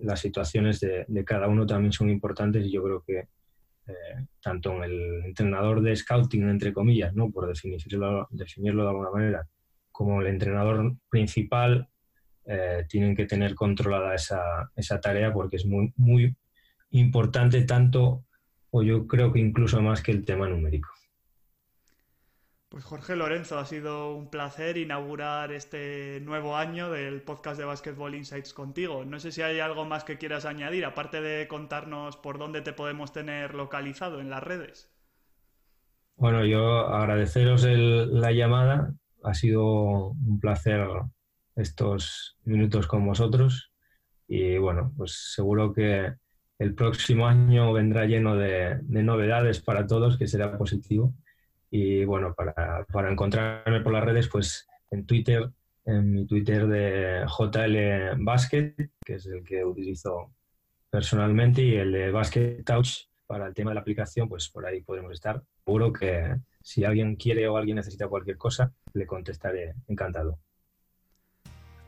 [0.02, 3.28] las situaciones de, cada uno también son importantes y yo creo que
[3.88, 7.30] eh, tanto en el entrenador de scouting, entre comillas, ¿no?
[7.32, 9.48] por definirlo, definirlo de alguna manera,
[9.92, 11.90] como el entrenador principal,
[12.46, 16.36] eh, tienen que tener controlada esa, esa, tarea porque es muy, muy
[16.92, 18.26] importante tanto
[18.72, 20.90] o yo creo que incluso más que el tema numérico.
[22.74, 28.16] Pues Jorge Lorenzo, ha sido un placer inaugurar este nuevo año del podcast de Basketball
[28.16, 29.06] Insights contigo.
[29.06, 32.74] No sé si hay algo más que quieras añadir, aparte de contarnos por dónde te
[32.74, 34.92] podemos tener localizado en las redes.
[36.16, 38.92] Bueno, yo agradeceros la llamada.
[39.22, 40.88] Ha sido un placer
[41.56, 43.72] estos minutos con vosotros.
[44.28, 46.12] Y bueno, pues seguro que
[46.58, 51.14] el próximo año vendrá lleno de, novedades para todos, que será positivo.
[51.76, 55.50] Y bueno, para, para, encontrarme por las redes, pues en Twitter,
[55.86, 60.30] en mi Twitter de JL Basket, que es el que utilizo
[60.92, 64.82] personalmente, y el de Basket Touch para el tema de la aplicación, pues por ahí
[64.82, 65.42] podremos estar.
[65.66, 70.38] Seguro que si alguien quiere o alguien necesita cualquier cosa, le contestaré encantado.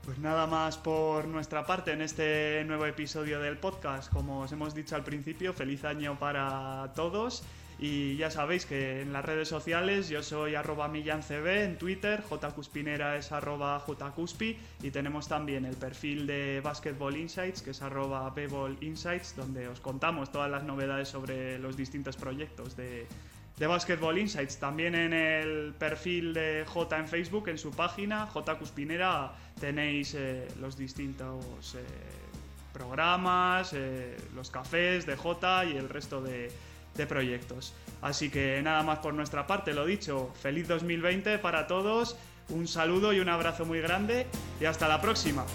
[0.03, 4.11] Pues nada más por nuestra parte en este nuevo episodio del podcast.
[4.11, 7.43] Como os hemos dicho al principio, feliz año para todos
[7.78, 13.17] Y ya sabéis que en las redes sociales yo soy arroba millancb en Twitter, jcuspinera
[13.17, 18.34] es arroba jcuspi y tenemos también el perfil de Basketball Insights que es arroba
[18.80, 23.07] Insights donde os contamos todas las novedades sobre los distintos proyectos de,
[23.57, 24.57] de Basketball Insights.
[24.57, 30.47] También en el perfil de J en Facebook, en su página, J Cuspinera, tenéis eh,
[30.59, 31.84] los distintos eh,
[32.73, 36.51] programas, eh, los cafés de J y el resto de,
[36.95, 37.73] de proyectos.
[38.01, 42.17] Así que nada más por nuestra parte, lo dicho, feliz 2020 para todos,
[42.49, 44.27] un saludo y un abrazo muy grande
[44.59, 45.45] y hasta la próxima.